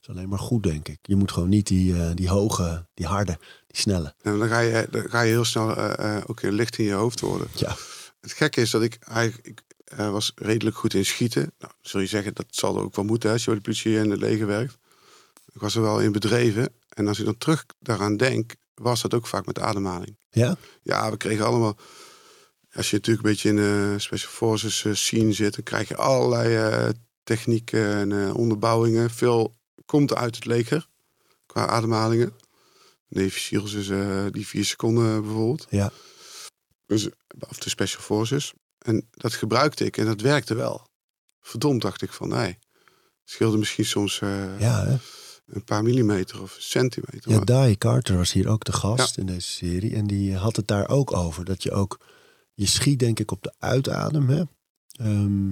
[0.06, 1.00] Dat is alleen maar goed, denk ik.
[1.02, 3.38] Je moet gewoon niet die, eh, die hoge, die harde,
[3.68, 4.14] die snelle.
[4.22, 6.86] En dan ga je, dan ga je heel snel eh, eh, ook weer licht in
[6.86, 7.48] je hoofd worden.
[7.54, 7.76] Ja,
[8.22, 9.62] Het gekke is dat ik eigenlijk ik,
[9.96, 11.52] was redelijk goed in schieten.
[11.60, 13.66] Nou, zul je zeggen, dat zal er ook wel moeten hè, als je bij de
[13.66, 14.78] politie en het leger werkt.
[15.54, 16.74] Ik was er wel in bedreven.
[16.90, 20.18] En als ik dan terug daaraan denk, was dat ook vaak met ademhaling.
[20.30, 20.58] ja?
[20.82, 21.78] Ja, we kregen allemaal.
[22.74, 25.96] Als je natuurlijk een beetje in de Special Forces eh, scene zit, dan krijg je
[25.96, 26.90] allerlei eh,
[27.24, 29.10] technieken en eh, onderbouwingen.
[29.10, 29.56] Veel
[29.86, 30.88] komt uit het leger
[31.46, 32.34] qua ademhalingen.
[33.08, 35.68] Navy Seals is eh, die vier seconden bijvoorbeeld.
[35.70, 35.92] ja.
[36.88, 37.10] Dus,
[37.50, 38.54] of de Special Forces.
[38.78, 40.88] En dat gebruikte ik en dat werkte wel.
[41.42, 42.48] Verdomd dacht ik van, nee.
[42.48, 44.96] Het scheelde misschien soms eh, ja hè?
[45.46, 47.32] Een paar millimeter of centimeter.
[47.32, 49.96] Ja, Dai Carter was hier ook de gast in deze serie.
[49.96, 51.46] En die had het daar ook over.
[51.46, 52.00] Dat je ook,
[52.54, 54.30] je schiet denk ik op de uitadem.
[54.30, 54.44] Hè?
[54.92, 55.52] Ehm,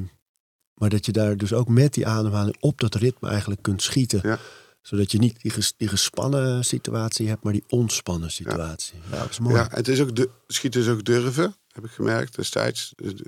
[0.74, 4.20] maar dat je daar dus ook met die ademhaling op dat ritme eigenlijk kunt schieten.
[4.24, 4.40] Ja.
[4.82, 8.96] Zodat je niet die, ges- die gespannen situatie hebt, maar die ontspannen situatie.
[9.12, 9.56] Ja, dat is mooi.
[9.56, 12.94] Ja, het is ook de, schieten is ook durven, heb ik gemerkt destijds.
[12.96, 13.22] Het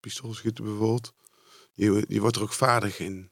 [0.00, 1.12] pistoolschieten bijvoorbeeld.
[1.72, 3.28] Je, je wordt er ook vaardig in.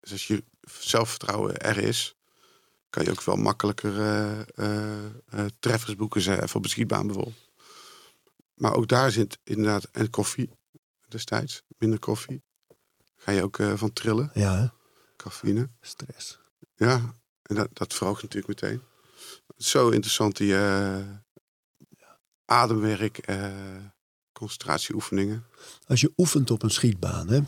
[0.00, 2.16] Dus als je zelfvertrouwen er is,
[2.90, 7.06] kan je ook wel makkelijker eh, eh, eh, treffers boeken, zeg, even op de schietbaan
[7.06, 7.50] bijvoorbeeld.
[8.54, 10.50] Maar ook daar zit inderdaad, en koffie
[11.08, 12.42] destijds, minder koffie.
[13.16, 14.66] Ga je ook van trillen, Ja, hè?
[15.16, 15.70] cafeïne.
[15.80, 16.38] stress.
[16.76, 18.82] Ja, en dat, dat verhoogt natuurlijk meteen.
[19.56, 20.54] Zo interessant, die
[22.48, 23.52] ademwerk, eh,
[24.32, 25.46] concentratieoefeningen.
[25.86, 27.40] Als je oefent op een schietbaan, hè?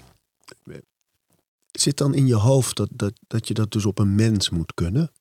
[1.73, 4.75] Zit dan in je hoofd dat, dat, dat je dat dus op een mens moet
[4.75, 5.13] kunnen?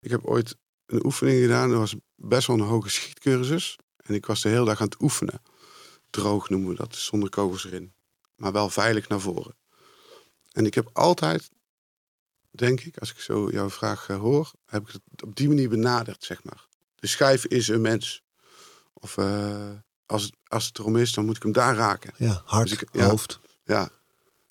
[0.00, 0.56] Ik heb ooit
[0.86, 3.76] een oefening gedaan, dat was best wel een hoge schietcursus.
[3.96, 5.42] En ik was de hele dag aan het oefenen.
[6.10, 7.94] Droog noemen we dat, zonder kogels erin.
[8.36, 9.56] Maar wel veilig naar voren.
[10.52, 11.50] En ik heb altijd,
[12.50, 15.68] denk ik, als ik zo jouw vraag eh, hoor, heb ik het op die manier
[15.68, 16.66] benaderd, zeg maar.
[16.94, 18.22] De schijf is een mens.
[18.92, 19.70] Of eh,
[20.06, 22.12] als, het, als het erom is, dan moet ik hem daar raken.
[22.16, 23.08] Ja, hart, Dus ik- ja.
[23.08, 23.90] hoofd, Ja,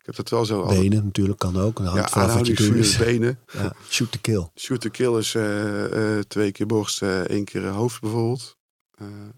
[0.02, 0.80] ik heb dat wel zo altijd.
[0.80, 1.78] benen natuurlijk kan ook.
[1.78, 3.40] Dat Ja, aanhoudingsvuur, benen.
[3.54, 4.50] Ja, shoot to kill.
[4.56, 8.58] Shoot to kill is eh, eh, twee keer borst, eh, één keer hoofd bijvoorbeeld.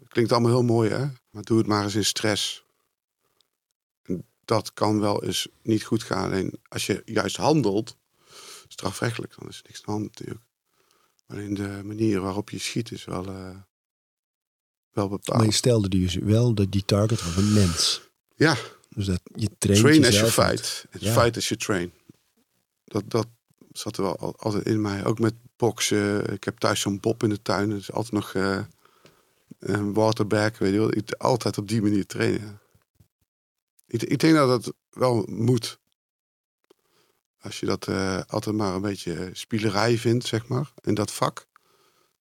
[0.08, 1.06] Klinkt allemaal heel mooi, hè?
[1.30, 2.64] Maar doe het maar eens in stress.
[4.44, 6.24] Dat kan wel eens niet goed gaan.
[6.24, 7.96] Alleen als je juist handelt,
[8.68, 10.46] strafrechtelijk, dan is er niks aan de hand natuurlijk.
[11.26, 13.24] Alleen de manier waarop je schiet is wel,
[14.90, 15.38] wel bepaald.
[15.38, 18.10] Maar je stelde dus wel dat die target was een mens.
[18.36, 18.56] Ja,
[18.94, 20.86] Dus dat je traint train as you jezelf fight.
[20.98, 21.12] Ja.
[21.12, 21.92] Fight as you train.
[22.84, 23.26] Dat, dat
[23.72, 25.04] zat er wel al- altijd in mij.
[25.04, 26.32] Ook met boksen.
[26.32, 27.70] Ik heb thuis zo'n bob in de tuin.
[27.70, 28.34] Dat is altijd nog...
[28.34, 28.64] eh,
[29.58, 30.96] een waterback, weet je wel.
[30.96, 32.60] Ik, altijd op die manier trainen.
[33.86, 35.78] Ik, ik denk dat dat wel moet.
[37.40, 41.46] Als je dat eh, altijd maar een beetje spielerij vindt, zeg maar, in dat vak.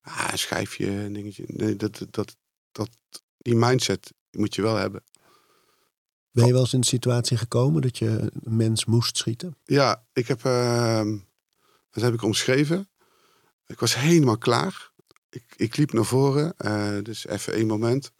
[0.01, 1.43] Ah, een schijfje, een dingetje.
[1.47, 2.35] Nee, dat, dat,
[2.71, 2.89] dat,
[3.37, 5.03] die mindset moet je wel hebben.
[6.33, 9.57] Ben je wel eens in de situatie gekomen dat je een mens moest schieten?
[9.63, 11.17] Ja, ik heb, ehm,
[11.91, 12.89] dat heb ik omschreven.
[13.67, 14.91] Ik was helemaal klaar.
[15.29, 18.11] Ik, ik liep naar voren, eh, dus even één moment.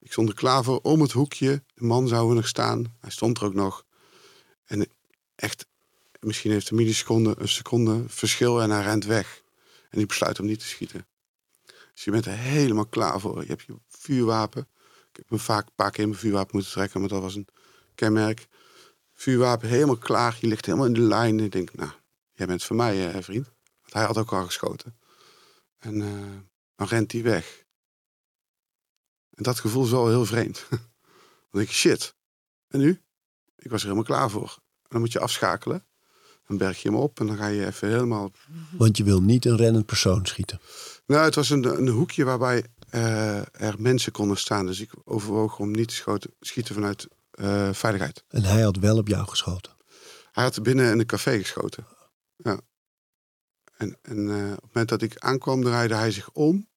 [0.00, 1.62] Ik stond er klaar voor, om het hoekje.
[1.74, 2.96] De man zou er nog staan.
[3.00, 3.84] Hij stond er ook nog.
[4.64, 4.88] En
[5.34, 5.66] echt,
[6.20, 9.42] misschien heeft een milliseconde, een seconde verschil en hij rent weg.
[9.90, 11.06] En ik besluit om niet te schieten.
[11.94, 13.40] Dus je bent er helemaal klaar voor.
[13.40, 14.68] Je hebt je vuurwapen.
[15.16, 17.48] Ik heb me vaak een paar keer mijn vuurwapen moeten trekken, maar dat was een
[17.94, 18.48] kenmerk.
[19.14, 20.36] Vuurwapen helemaal klaar.
[20.40, 21.40] Je ligt helemaal in de lijn.
[21.40, 21.90] Ik denk, nou,
[22.32, 23.46] jij bent voor mij, eh, vriend.
[23.80, 24.98] Want hij had ook al geschoten.
[25.78, 26.08] En eh,
[26.74, 27.64] dan rent hij weg.
[29.30, 30.66] En dat gevoel is wel heel vreemd.
[30.70, 30.80] dan
[31.50, 32.14] denk je, shit.
[32.68, 33.00] En nu?
[33.56, 34.54] Ik was er helemaal klaar voor.
[34.58, 35.86] En dan moet je afschakelen.
[36.46, 38.30] Dan berg je hem op en dan ga je even helemaal...
[38.70, 40.60] Want je wil niet een rennend persoon schieten.
[41.06, 42.66] Nou, het was een, een hoekje waarbij
[43.52, 44.66] er mensen konden staan.
[44.66, 48.24] Dus ik overwoog om niet te schoten, schieten vanuit eh, veiligheid.
[48.28, 49.72] En hij had wel op jou geschoten.
[50.32, 51.86] Hij had binnen in een café geschoten.
[52.36, 52.60] Ja.
[53.76, 56.68] En, en eh, op het moment dat ik aankwam, draaide hij zich om.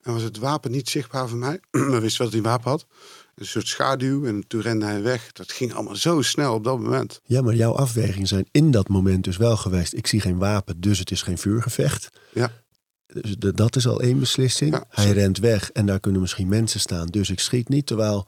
[0.00, 1.60] En was het wapen niet zichtbaar voor mij.
[1.70, 2.86] We wisten wel dat hij een wapen had.
[3.34, 4.24] Een soort schaduw.
[4.24, 5.32] En toen rende hij weg.
[5.32, 7.20] Dat ging allemaal zo snel op dat moment.
[7.24, 9.92] Ja, maar jouw afwegingen zijn in dat moment dus wel geweest.
[9.92, 12.08] Ik zie geen wapen, dus het is geen vuurgevecht.
[12.32, 12.52] Ja.
[13.12, 14.72] Dus de- dat is al één beslissing.
[14.74, 17.86] Ja, Hij rent weg en daar kunnen misschien mensen staan, dus ik schiet niet.
[17.86, 18.26] Terwijl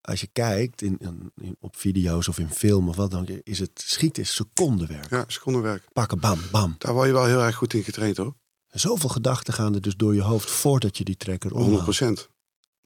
[0.00, 3.58] als je kijkt in, in, in- op video's of in film of wat dan, is
[3.58, 5.10] het schieten is secondenwerk.
[5.10, 5.84] Ja, secondenwerk.
[5.92, 6.74] Pakken, bam, bam.
[6.78, 8.34] Daar word je wel heel erg goed in getraind hoor.
[8.68, 11.84] Zoveel gedachten gaan er dus door je hoofd voordat je die trekker 100 omhaalt.
[11.96, 12.28] procent.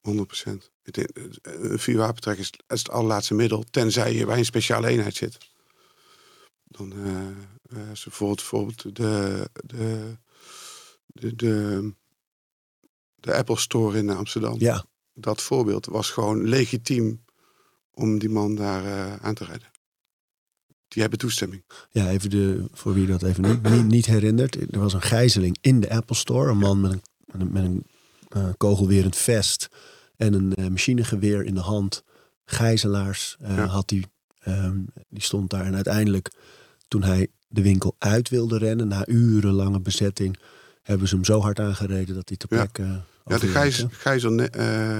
[0.01, 0.71] 100 procent.
[1.41, 3.63] Een vuurwapentrek is, is het allerlaatste middel.
[3.71, 5.37] Tenzij je bij een speciale eenheid zit.
[6.63, 6.93] Dan
[7.91, 10.17] is bijvoorbeeld, bijvoorbeeld de, de,
[11.13, 11.93] de, de,
[13.15, 14.55] de Apple Store in Amsterdam.
[14.59, 17.23] Ja, Dat voorbeeld was gewoon legitiem
[17.91, 19.71] om die man daar eh, aan te rijden.
[20.87, 21.63] Die hebben toestemming.
[21.91, 24.73] ja, even de, voor wie dat even niet, niet, niet herinnert.
[24.73, 26.51] Er was een gijzeling in de Apple Store.
[26.51, 27.85] Een man met een, met een, met een
[28.29, 29.67] eh, kogelwerend vest
[30.15, 32.03] en een eh, machinegeweer in de hand.
[32.45, 33.65] Gijzelaars Ja.
[33.65, 34.03] had hij.
[34.39, 35.65] Ehm, die stond daar.
[35.65, 36.31] En uiteindelijk,
[36.87, 40.37] toen hij de winkel uit wilde rennen, na urenlange bezetting,
[40.83, 42.65] hebben ze hem zo hard aangereden dat hij te Ja.
[42.65, 44.99] plek eh Ja, de gijs, gijzelne, eh,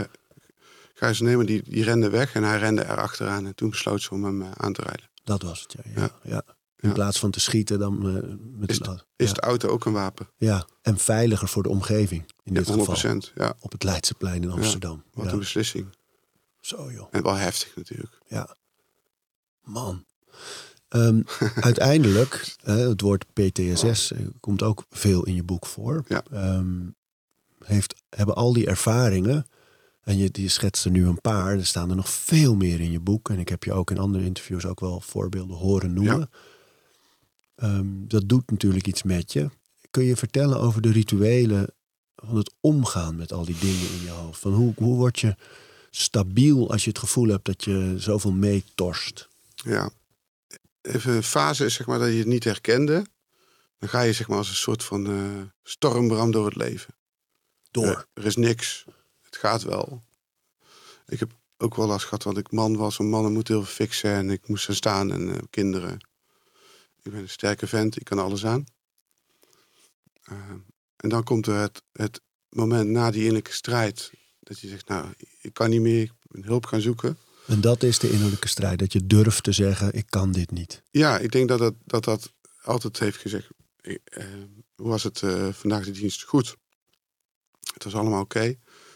[0.93, 3.45] gijzelnemer die, die rende weg en hij rende erachteraan.
[3.45, 5.09] En toen besloot ze om hem eh, aan te rijden.
[5.23, 5.91] Dat was het, ja.
[5.95, 6.11] ja, Ja.
[6.23, 6.43] ja.
[6.77, 6.95] In Ja.
[6.95, 8.23] plaats van te schieten, dan eh,
[8.59, 9.01] met Is een.
[9.15, 9.33] Is ja.
[9.33, 10.27] de auto ook een wapen?
[10.37, 13.19] ja, en veiliger voor de omgeving in dit 100 geval.
[13.35, 15.03] Ja, Op het Leidseplein in Amsterdam.
[15.13, 15.31] wat Ja.
[15.31, 15.87] een beslissing.
[16.59, 17.07] Zo joh.
[17.11, 18.17] En wel heftig natuurlijk.
[18.27, 18.55] Ja.
[19.61, 20.05] Man.
[20.93, 21.21] Ehm,
[21.69, 26.03] uiteindelijk, het woord PTSS eh, komt ook veel in je boek voor.
[26.07, 26.23] Ja.
[26.31, 26.81] Ehm,
[27.63, 29.45] heeft, hebben al die ervaringen,
[30.03, 32.91] en je, je schetst er nu een paar, er staan er nog veel meer in
[32.91, 33.29] je boek.
[33.29, 36.29] En ik heb je ook in andere interviews ook wel voorbeelden horen noemen.
[37.55, 39.49] Ehm, dat doet natuurlijk iets met je.
[39.91, 41.67] Kun je vertellen over de rituelen
[42.15, 44.39] van het omgaan met al die dingen in je hoofd?
[44.39, 45.35] Van hoe, hoe word je
[45.89, 49.27] stabiel als je het gevoel hebt dat je zoveel meetorst?
[49.55, 49.91] Ja.
[50.83, 53.05] Even een fase is zeg maar dat je het niet herkende.
[53.77, 56.95] Dan ga je zeg maar als een soort van eh stormbram door het leven.
[57.71, 57.85] Door.
[57.85, 58.85] Er, er is niks.
[59.21, 60.03] Het gaat wel.
[61.05, 62.99] Ik heb ook wel last gehad, want ik man was.
[62.99, 64.11] En mannen moeten heel veel fixen.
[64.11, 65.11] En ik moest staan.
[65.11, 65.93] En eh, kinderen.
[67.01, 67.95] Ik ben een sterke vent.
[67.95, 68.65] Ik kan alles aan.
[70.23, 70.49] Eh,
[70.95, 74.11] en dan komt er het, het moment na die innerlijke strijd.
[74.39, 76.03] Dat je zegt, nou, ik kan niet meer.
[76.03, 77.17] Ik ben hulp gaan zoeken.
[77.47, 78.79] En dat is de innerlijke strijd.
[78.79, 80.81] Dat je durft te zeggen, ik kan dit niet.
[80.91, 83.47] Ja, ik denk dat dat, dat, dat altijd heeft gezegd.
[83.81, 84.25] eh,
[84.75, 86.23] hoe was het eh, vandaag de dienst?
[86.23, 86.55] Goed.
[87.73, 88.55] Het was allemaal oké.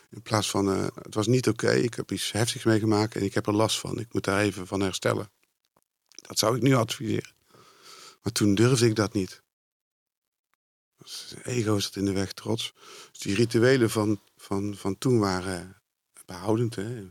[0.09, 1.71] In plaats van, eh, het was niet oké.
[1.71, 3.99] Ik heb iets heftigs meegemaakt en ik heb er last van.
[3.99, 5.31] Ik moet daar even van herstellen.
[6.27, 7.35] Dat zou ik nu adviseren.
[8.21, 9.41] Maar toen durfde ik dat niet.
[11.43, 12.73] Ego zat in de weg, trots.
[13.11, 15.81] Dus die rituelen van, van, van toen waren
[16.25, 16.75] behoudend.
[16.75, 17.07] Hè?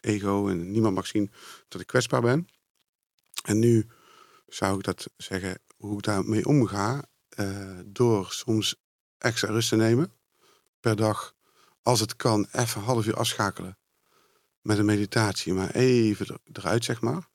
[0.00, 1.30] Ego en niemand mag zien
[1.68, 2.48] dat ik kwetsbaar ben.
[3.44, 3.86] En nu
[4.46, 8.76] zou ik dat zeggen, hoe ik daarmee omga, eh, door soms
[9.18, 10.12] extra rust te nemen
[10.80, 11.34] per dag.
[11.82, 13.78] Als het kan, even een half uur afschakelen
[14.60, 17.28] met een meditatie, maar even er- eruit, zeg maar.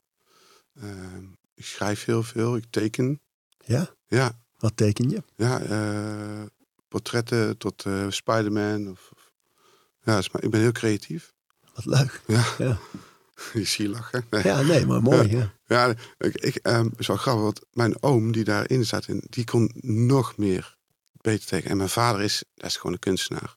[0.74, 1.18] Eh,
[1.53, 3.22] ik schrijf heel veel, ik teken.
[3.66, 3.95] Ja?
[4.07, 5.24] Ja, Wat teken je?
[5.36, 6.45] ja eh,
[6.88, 9.32] portretten tot eh Spider-Man of, of
[10.03, 11.33] Ja, is maar, ik ben heel creatief.
[11.74, 12.21] Wat leuk.
[12.28, 12.80] Ja, Ja.
[14.30, 14.43] Nee.
[14.43, 15.30] ja nee, maar mooi.
[15.32, 15.53] Ja.
[15.65, 19.43] Ja, ik, ik ehm, is wel grappig, want mijn oom die daarin zat, in, die
[19.45, 20.78] kon nog meer
[21.11, 21.69] beter tegen.
[21.69, 23.55] En mijn vader is, dat is gewoon een kunstenaar.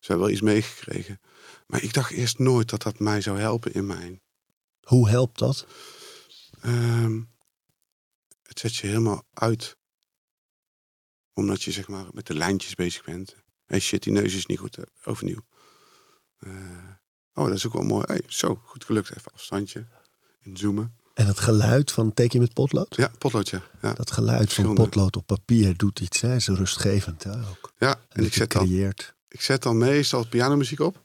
[0.00, 1.20] Ze hebben wel iets meegekregen.
[1.66, 4.20] Maar ik dacht eerst nooit dat dat mij zou helpen in mijn.
[4.82, 5.66] Hoe helpt dat?
[6.60, 7.20] ehm,
[8.42, 9.76] het zet je helemaal uit.
[11.32, 13.36] Omdat je zeg maar met de lijntjes bezig bent.
[13.66, 14.76] Hey shit, die neus is niet goed.
[14.76, 15.44] eh, Overnieuw.
[16.38, 16.50] Eh,
[17.38, 18.04] oh, dat is ook wel mooi.
[18.06, 19.16] Hey, zo, goed gelukt.
[19.16, 19.86] Even afstandje.
[20.42, 20.96] Inzoomen.
[21.14, 22.96] En het geluid van teken met potlood?
[22.96, 23.60] Ja, potloodje.
[23.82, 26.20] Ja, Dat geluid van potlood op papier doet iets.
[26.20, 26.34] Hè?
[26.34, 27.72] is rustgevend hè, ook.
[27.78, 28.68] ja En en ik zet, dan,
[29.28, 31.04] ik zet dan meestal pianomuziek op.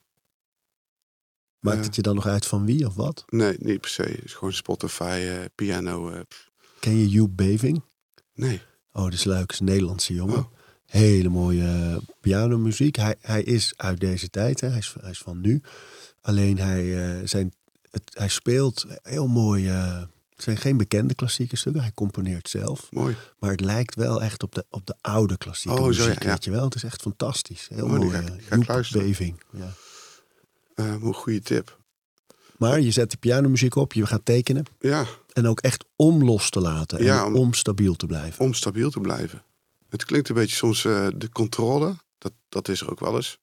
[1.60, 3.24] Maakt het je dan nog uit van wie of wat?
[3.28, 4.02] Nee, niet per se.
[4.02, 6.10] Het is gewoon Spotify, eh, piano.
[6.10, 6.20] eh.
[6.80, 7.82] Ken je Joep Beving?
[8.34, 8.62] nee.
[8.92, 9.52] Oh, dat is leuk.
[9.52, 10.38] Is een Nederlandse jongen.
[10.38, 10.46] Oh.
[10.86, 12.96] Hele mooie eh, pianomuziek.
[12.96, 14.62] Hij, hij is uit deze tijd.
[14.62, 14.68] Hè.
[14.68, 15.62] Hij, is, hij is van nu.
[16.24, 17.54] Alleen hij, eh, zijn,
[17.92, 19.68] het, hij speelt heel mooi.
[19.70, 20.02] eh,
[20.36, 21.82] het zijn geen bekende klassieke stukken.
[21.82, 22.88] Hij componeert zelf.
[22.92, 23.16] Mooi.
[23.40, 26.24] Maar het lijkt wel echt op de, op de oude klassieke Oh, zo, muziek.
[26.24, 26.30] ja.
[26.30, 26.64] Weet je wel?
[26.64, 27.68] Het is echt fantastisch.
[27.74, 28.10] Heel Oh, mooi.
[28.10, 28.98] ga ik- eh, ga.
[29.00, 29.44] Beving.
[29.52, 29.74] Ja.
[30.76, 31.80] Eh, een goede tip.
[32.58, 33.94] Maar je zet de pianomuziek op.
[33.94, 34.66] Je gaat tekenen.
[34.80, 36.98] Ja, En ook echt om los te laten.
[36.98, 38.46] En Ja, om- om stabiel te blijven.
[38.46, 39.44] om stabiel te blijven.
[39.90, 41.96] Het klinkt een beetje soms de controle.
[42.18, 43.40] Dat, dat is er ook wel eens.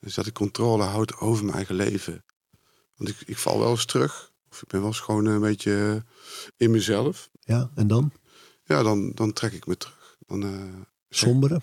[0.00, 2.24] Dus dat ik controle houd over mijn eigen leven.
[2.96, 4.32] Want ik, ik val wel eens terug.
[4.50, 6.12] Of ik ben wel eens gewoon een beetje eh,
[6.56, 7.30] in mezelf.
[7.40, 8.12] Ja, en dan?
[8.64, 10.16] Ja, dan, dan trek ik me terug.
[10.26, 10.50] Dan, eh,
[11.08, 11.60] zeg- Sombere?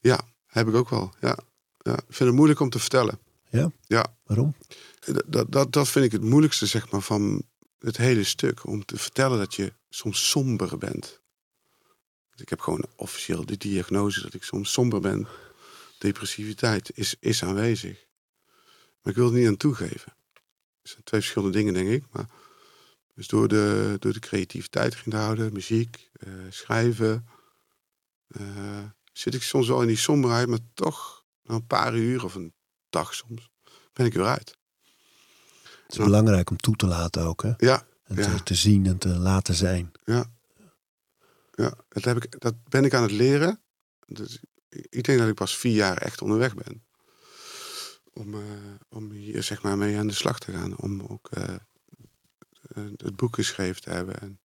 [0.00, 1.14] ja, heb ik ook wel.
[1.20, 1.38] Ja.
[1.78, 1.92] Ja.
[1.92, 3.18] Ik vind het moeilijk om te vertellen.
[3.50, 3.70] Ja?
[3.86, 4.54] Ja, Waarom?
[5.00, 7.42] Dat- Dat, dat, dat vind ik het moeilijkste, zeg maar, van
[7.78, 8.66] het hele stuk.
[8.66, 11.20] Om te vertellen dat je soms somber bent.
[12.34, 15.26] Ik heb gewoon officieel de diagnose dat ik soms somber ben.
[16.00, 18.06] Depressiviteit is, is aanwezig.
[19.02, 20.12] Maar ik wil het niet aan toegeven.
[20.82, 22.04] Het zijn twee verschillende dingen, denk ik.
[22.12, 22.26] Maar
[23.14, 27.26] dus door de, door de creativiteit erin te houden, muziek, eh, schrijven,
[28.26, 32.34] eh, zit ik soms wel in die somberheid, maar toch na een paar uur of
[32.34, 32.54] een
[32.90, 33.50] dag soms,
[33.92, 34.58] ben ik weer uit.
[35.62, 37.42] Het is belangrijk om toe te laten ook.
[37.42, 37.52] Hè?
[37.56, 38.36] Ja, En Ja.
[38.36, 39.92] te, te zien en te laten zijn.
[40.04, 40.24] Ja,
[41.50, 43.62] ja dat, heb ik, dat ben ik aan het leren.
[44.06, 44.40] Dus
[44.70, 46.84] ik denk dat ik pas vier jaar echt onderweg ben.
[48.12, 48.40] Om, eh,
[48.88, 50.78] om hier zeg maar mee aan de slag te gaan.
[50.78, 51.54] Om ook eh,
[52.62, 54.40] eh, het boek geschreven te hebben en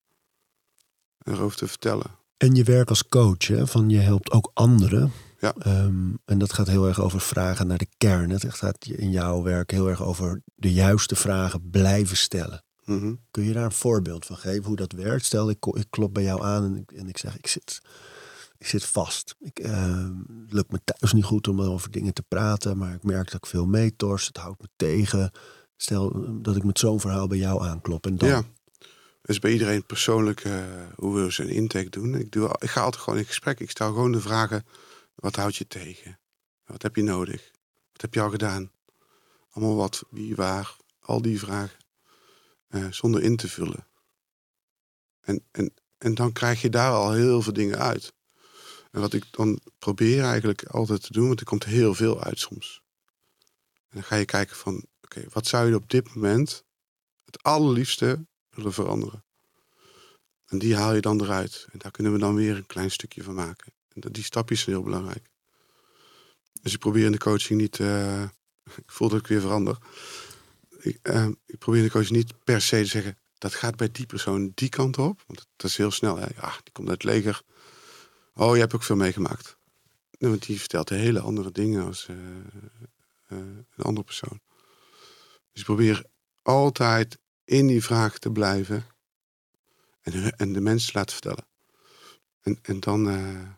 [1.23, 2.11] erover te vertellen.
[2.37, 3.67] En je werk als coach, hè?
[3.67, 5.11] van je helpt ook anderen.
[5.39, 5.53] Ja.
[5.55, 8.29] Ehm, en dat gaat heel erg over vragen naar de kern.
[8.29, 12.63] Het gaat in jouw werk heel erg over de juiste vragen blijven stellen.
[12.85, 13.13] Mhm.
[13.31, 15.25] Kun je daar een voorbeeld van geven hoe dat werkt?
[15.25, 17.81] Stel, ik, ik klop bij jou aan en ik, en ik zeg, ik zit,
[18.57, 19.35] ik zit vast.
[19.39, 20.03] Ik, eh,
[20.43, 23.33] het lukt me thuis niet goed om over dingen te praten, maar ik merk dat
[23.43, 24.27] ik veel meetorst.
[24.27, 25.31] Het houdt me tegen.
[25.77, 28.29] Stel eh, dat ik met zo'n verhaal bij jou aanklop en dan...
[28.29, 28.43] Ja.
[29.39, 30.63] Bij iedereen persoonlijk eh,
[30.95, 32.15] hoe we zijn intake doen.
[32.15, 33.59] Ik, doe, ik ga altijd gewoon in gesprek.
[33.59, 34.65] Ik stel gewoon de vragen:
[35.15, 36.19] wat houd je tegen?
[36.65, 37.51] Wat heb je nodig?
[37.91, 38.71] Wat heb je al gedaan?
[39.49, 41.77] Allemaal wat, wie, waar, al die vragen.
[42.67, 43.87] eh, zonder in te vullen.
[45.21, 48.13] En, en, en dan krijg je daar al heel veel dingen uit.
[48.95, 52.39] En wat ik dan probeer eigenlijk altijd te doen, want er komt heel veel uit
[52.39, 52.81] soms.
[53.73, 56.63] En dan ga je kijken van, oké, wat zou je op dit moment
[57.25, 59.23] het allerliefste willen veranderen?
[60.45, 61.67] En die haal je dan eruit.
[61.71, 63.73] En daar kunnen we dan weer een klein stukje van maken.
[63.89, 65.29] En die stapjes zijn heel belangrijk.
[66.61, 67.79] Dus ik probeer in de coaching niet...
[67.79, 68.23] eh,
[68.83, 69.77] ik voel dat ik weer verander.
[70.79, 73.17] Ik, eh, ik probeer in de coaching niet per se te zeggen...
[73.37, 75.23] dat gaat bij die persoon die kant op.
[75.27, 76.17] Want dat is heel snel.
[76.17, 76.27] Hè?
[76.35, 77.43] Ja, die komt uit het leger.
[78.37, 79.57] Oh, je hebt ook veel meegemaakt.
[80.19, 82.15] Want die vertelt hele andere dingen als eh,
[83.27, 84.41] eh, een andere persoon.
[85.51, 86.05] Dus probeer
[86.41, 88.85] altijd in die vraag te blijven.
[90.01, 91.47] En, en de mensen te laten vertellen.
[92.41, 93.49] En, en dan eh,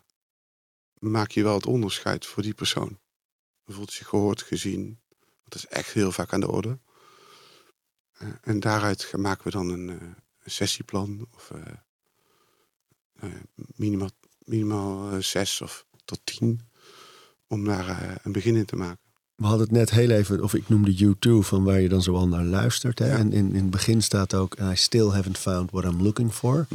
[0.98, 2.98] maak je wel het onderscheid voor die persoon.
[3.66, 5.00] Voelt zich gehoord, gezien.
[5.44, 6.78] Dat is echt heel vaak aan de orde.
[8.40, 11.28] En daaruit maken we dan een, een sessieplan.
[11.34, 11.50] Of
[13.12, 13.32] nou
[13.76, 14.10] minimaal,
[14.48, 16.60] minimaal eh, zes of tot tien.
[17.46, 19.06] Om daar eh, een begin in te maken.
[19.34, 22.28] We hadden het net heel even, of ik noemde U2, van waar je dan zoal
[22.28, 22.98] naar luistert.
[22.98, 23.06] Hè?
[23.06, 23.16] Ja.
[23.16, 26.66] En in, in het begin staat ook, I still haven't found what I'm looking for.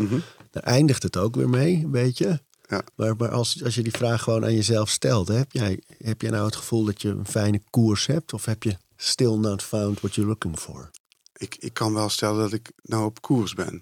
[0.52, 2.42] Daar eindigt het ook weer mee, een beetje.
[2.70, 2.84] Ja.
[2.96, 6.22] Maar, maar als, als je die vraag gewoon aan jezelf stelt, hè, heb, jij, heb
[6.22, 8.34] jij nou het gevoel dat je een fijne koers hebt?
[8.34, 10.90] Of heb je still not found what you're looking for?
[11.34, 13.82] Ik, ik kan wel stellen dat ik nou op koers ben.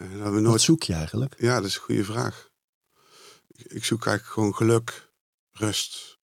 [0.00, 1.40] Eh, we Wat nooit zoek je eigenlijk?
[1.40, 2.50] Ja, dat is een goede vraag.
[3.46, 5.10] Ik, ik zoek eigenlijk gewoon geluk,
[5.50, 6.18] rust,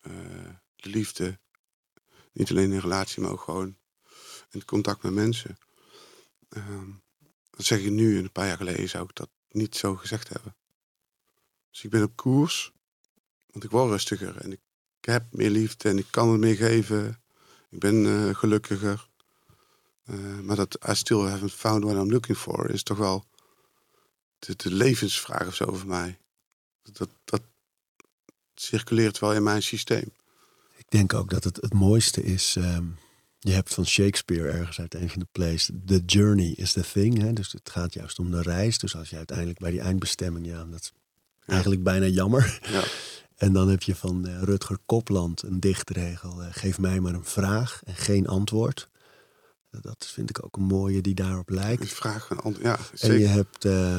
[0.00, 0.12] eh,
[0.74, 1.40] de liefde.
[2.32, 3.76] Niet alleen in een relatie, maar ook gewoon
[4.50, 5.58] in contact met mensen.
[6.48, 6.90] Ehm,
[7.50, 10.28] dat zeg je nu en een paar jaar geleden zou ik dat niet zo gezegd
[10.28, 10.56] hebben.
[11.70, 12.72] Dus ik ben op koers,
[13.46, 14.60] want ik word rustiger en ik
[15.00, 17.22] heb meer liefde en ik kan het meer geven.
[17.70, 19.10] Ik ben eh, gelukkiger.
[20.10, 23.24] Uh, maar dat I still haven't found what I'm looking for is toch wel
[24.38, 26.18] de, de levensvraag of zo voor mij.
[26.92, 27.42] Dat, dat
[28.54, 30.12] circuleert wel in mijn systeem.
[30.76, 32.56] Ik denk ook dat het het mooiste is.
[32.56, 32.86] Ehm,
[33.38, 35.70] je hebt van Shakespeare ergens uit een van de plays.
[35.86, 37.18] The journey is the thing.
[37.18, 37.32] Hè?
[37.32, 38.78] Dus het gaat juist om de reis.
[38.78, 40.92] Dus als je uiteindelijk bij die eindbestemming, ja, dat is
[41.46, 42.60] eigenlijk bijna jammer.
[42.70, 42.84] Ja.
[43.36, 46.42] En dan heb je van uh, Rutger Kopland een dichtregel.
[46.42, 48.88] Uh, geef mij maar een vraag en geen antwoord.
[49.80, 51.92] Dat vind ik ook een mooie die daarop lijkt.
[51.92, 52.78] Vraag en antwoord, ja.
[52.94, 53.16] Zeker.
[53.16, 53.98] En je hebt uh,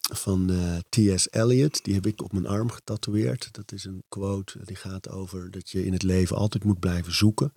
[0.00, 0.50] van
[0.88, 1.28] T.S.
[1.30, 3.48] Eliot, die heb ik op mijn arm getatoeëerd.
[3.52, 7.14] Dat is een quote die gaat over dat je in het leven altijd moet blijven
[7.14, 7.52] zoeken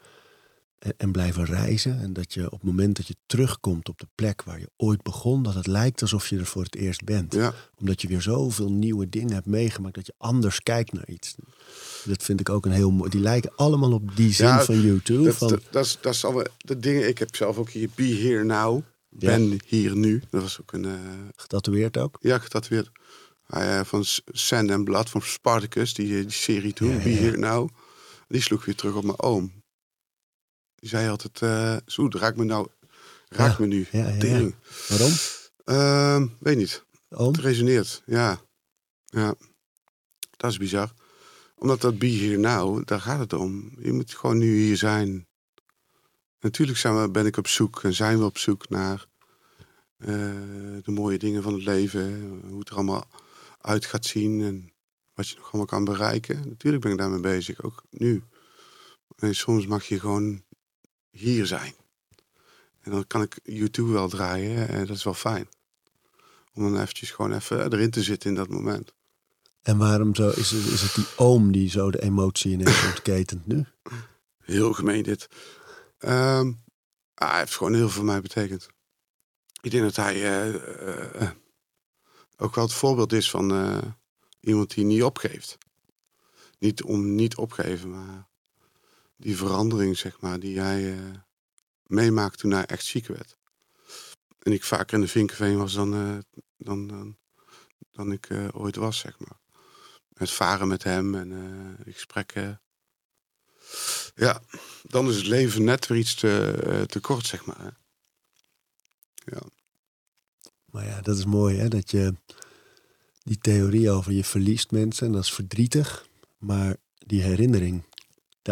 [0.98, 2.00] en blijven reizen.
[2.02, 5.02] En dat je op het moment dat je terugkomt op de plek waar je ooit
[5.04, 7.34] begon, dat het lijkt alsof je er voor het eerst bent.
[7.34, 7.54] Ja.
[7.76, 11.36] Omdat je weer zoveel nieuwe dingen hebt meegemaakt, dat je anders kijkt naar iets.
[12.06, 13.10] Dat vind ik ook een heel mooi.
[13.10, 15.24] Die lijken allemaal op die zin Ja, van YouTube.
[15.24, 17.08] Dat, van, dat, dat, is, dat is allemaal de dingen.
[17.08, 18.82] Ik heb zelf ook hier Be Here Now.
[19.10, 20.22] Ben hier nu.
[20.30, 20.86] Dat was ook een.
[20.86, 20.92] eh,
[21.36, 22.18] getatoeëerd ook.
[22.22, 22.90] ja, getatoeëerd.
[23.48, 26.98] Eh, van Sand and Blood van Spartacus, die, eh, die serie toen.
[27.04, 27.10] Be.
[27.10, 27.70] Here Now.
[28.28, 29.52] Die sloeg weer terug op mijn oom.
[30.80, 32.68] Die zei altijd: eh Zo, raak me nou.
[33.28, 33.88] Raak Ja, me nu.
[33.92, 34.50] ja, ja.
[34.88, 35.12] Waarom?
[35.64, 36.84] Ehm, weet niet.
[37.10, 37.32] Oom?
[37.32, 38.42] Het resoneert, ja.
[39.06, 39.36] Ja,
[40.38, 40.94] dat is bizar.
[41.56, 43.72] Omdat dat be here now, daar gaat het om.
[43.80, 45.28] Je moet gewoon nu hier zijn.
[46.40, 49.06] Natuurlijk zijn we, ben ik op zoek en zijn we op zoek naar
[49.98, 50.08] eh,
[50.84, 52.40] de mooie dingen van het leven.
[52.48, 53.08] Hoe het er allemaal
[53.62, 54.74] uit gaat zien en
[55.14, 56.48] wat je nog allemaal kan bereiken.
[56.48, 58.24] Natuurlijk ben ik daarmee bezig, ook nu.
[59.16, 60.44] En soms mag je gewoon
[61.10, 61.74] hier zijn.
[62.82, 65.48] En dan kan ik YouTube wel draaien en dat is wel fijn.
[66.54, 68.94] Om dan eventjes gewoon even erin te zitten in dat moment.
[69.62, 70.30] En waarom zo?
[70.30, 73.66] Is het, is het die oom die zo de emotie ineens ontketent nu?
[74.38, 75.28] Heel gemeen dit.
[75.98, 76.52] Ehm,
[77.14, 78.70] ah, hij heeft gewoon heel veel voor mij betekend.
[79.62, 81.30] Ik denk dat hij eh, eh, eh,
[82.38, 83.82] ook wel het voorbeeld is van
[84.40, 85.58] iemand die niet opgeeft.
[86.60, 88.29] Niet om niet opgeven, maar
[89.20, 91.16] die verandering, zeg maar, die hij eh
[91.84, 93.38] meemaakte toen hij echt ziek werd.
[94.40, 96.18] En ik vaker in de Vinkenveen was dan, eh,
[96.58, 97.18] dan, dan,
[97.92, 99.40] dan ik eh, ooit was, zeg maar.
[100.14, 101.30] Het varen met hem en
[101.84, 102.62] de gesprekken.
[104.16, 104.42] Ja,
[104.84, 107.78] dan is het leven net weer iets te, te kort, zeg maar.
[109.14, 109.42] Ja.
[110.66, 112.14] Maar ja, dat is mooi hè, dat je
[113.24, 116.08] die theorie over je verliest mensen, en dat is verdrietig.
[116.38, 117.84] Maar die herinnering,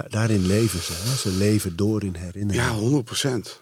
[0.01, 0.93] da- daarin leven ze.
[0.93, 1.15] Hè?
[1.15, 2.65] Ze leven door in herinnering.
[2.65, 3.61] ja, 100 procent.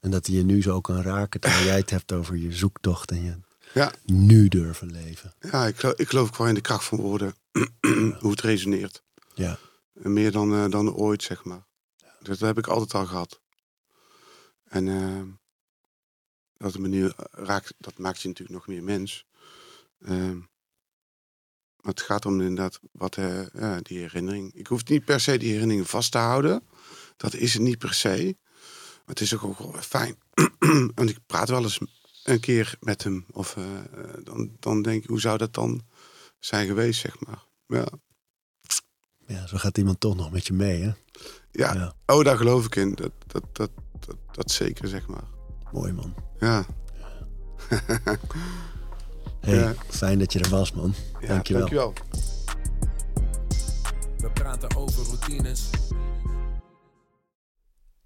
[0.00, 3.10] En dat die je nu zo kan raken terwijl jij het hebt over je zoektocht
[3.10, 3.34] en je
[3.74, 5.34] Ja, nu durven leven.
[5.40, 7.34] ja ik, geloof, ik geloof wel in de kracht van woorden.
[8.20, 9.02] Hoe het resoneert.
[9.34, 9.58] Ja,
[10.02, 11.66] En meer dan, eh, dan ooit, zeg maar.
[12.20, 13.40] Dat heb ik altijd al gehad.
[14.64, 15.22] En eh,
[16.56, 19.26] dat, manier raakt, dat maakt je natuurlijk nog meer mens.
[19.98, 20.34] Maar
[21.86, 23.14] het gaat om inderdaad wat,
[23.54, 24.54] ja, die herinnering.
[24.54, 26.62] Ik hoef niet per se die herinnering vast te houden.
[27.16, 28.36] Dat is het niet per se.
[28.74, 30.16] Maar het is ook, ook wel fijn.
[30.94, 31.80] Want ik praat wel eens
[32.24, 33.24] een keer met hem.
[33.30, 33.64] Of eh,
[34.22, 35.82] dan, dan denk ik, hoe zou dat dan
[36.38, 37.44] zijn geweest, zeg maar.
[37.66, 37.86] Ja,
[39.26, 40.92] ja, zo gaat iemand toch nog met je mee hè.
[41.50, 41.74] ja.
[41.74, 41.94] Ja.
[42.06, 42.94] Oh, daar geloof ik in.
[42.94, 43.70] Dat, dat, dat,
[44.06, 45.24] dat, dat zeker, zeg maar.
[45.72, 46.14] Mooi man.
[46.38, 46.66] Ja,
[49.44, 49.74] Hey, Ja.
[49.88, 50.94] Fijn dat je er was man.
[51.20, 51.60] ja Dankjewel.
[51.68, 51.92] dankjewel.
[54.18, 55.70] We praten over routines.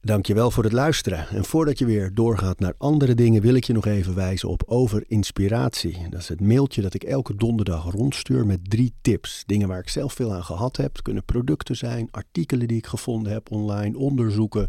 [0.00, 1.28] Dankjewel voor het luisteren.
[1.28, 4.62] En voordat je weer doorgaat naar andere dingen, wil ik je nog even wijzen op
[4.66, 6.06] Over Inspiratie.
[6.10, 9.42] Dat is het mailtje dat ik elke donderdag rondstuur met drie tips.
[9.46, 10.92] Dingen waar ik zelf veel aan gehad heb.
[10.92, 14.68] Het kunnen producten zijn, artikelen die ik gevonden heb online, onderzoeken,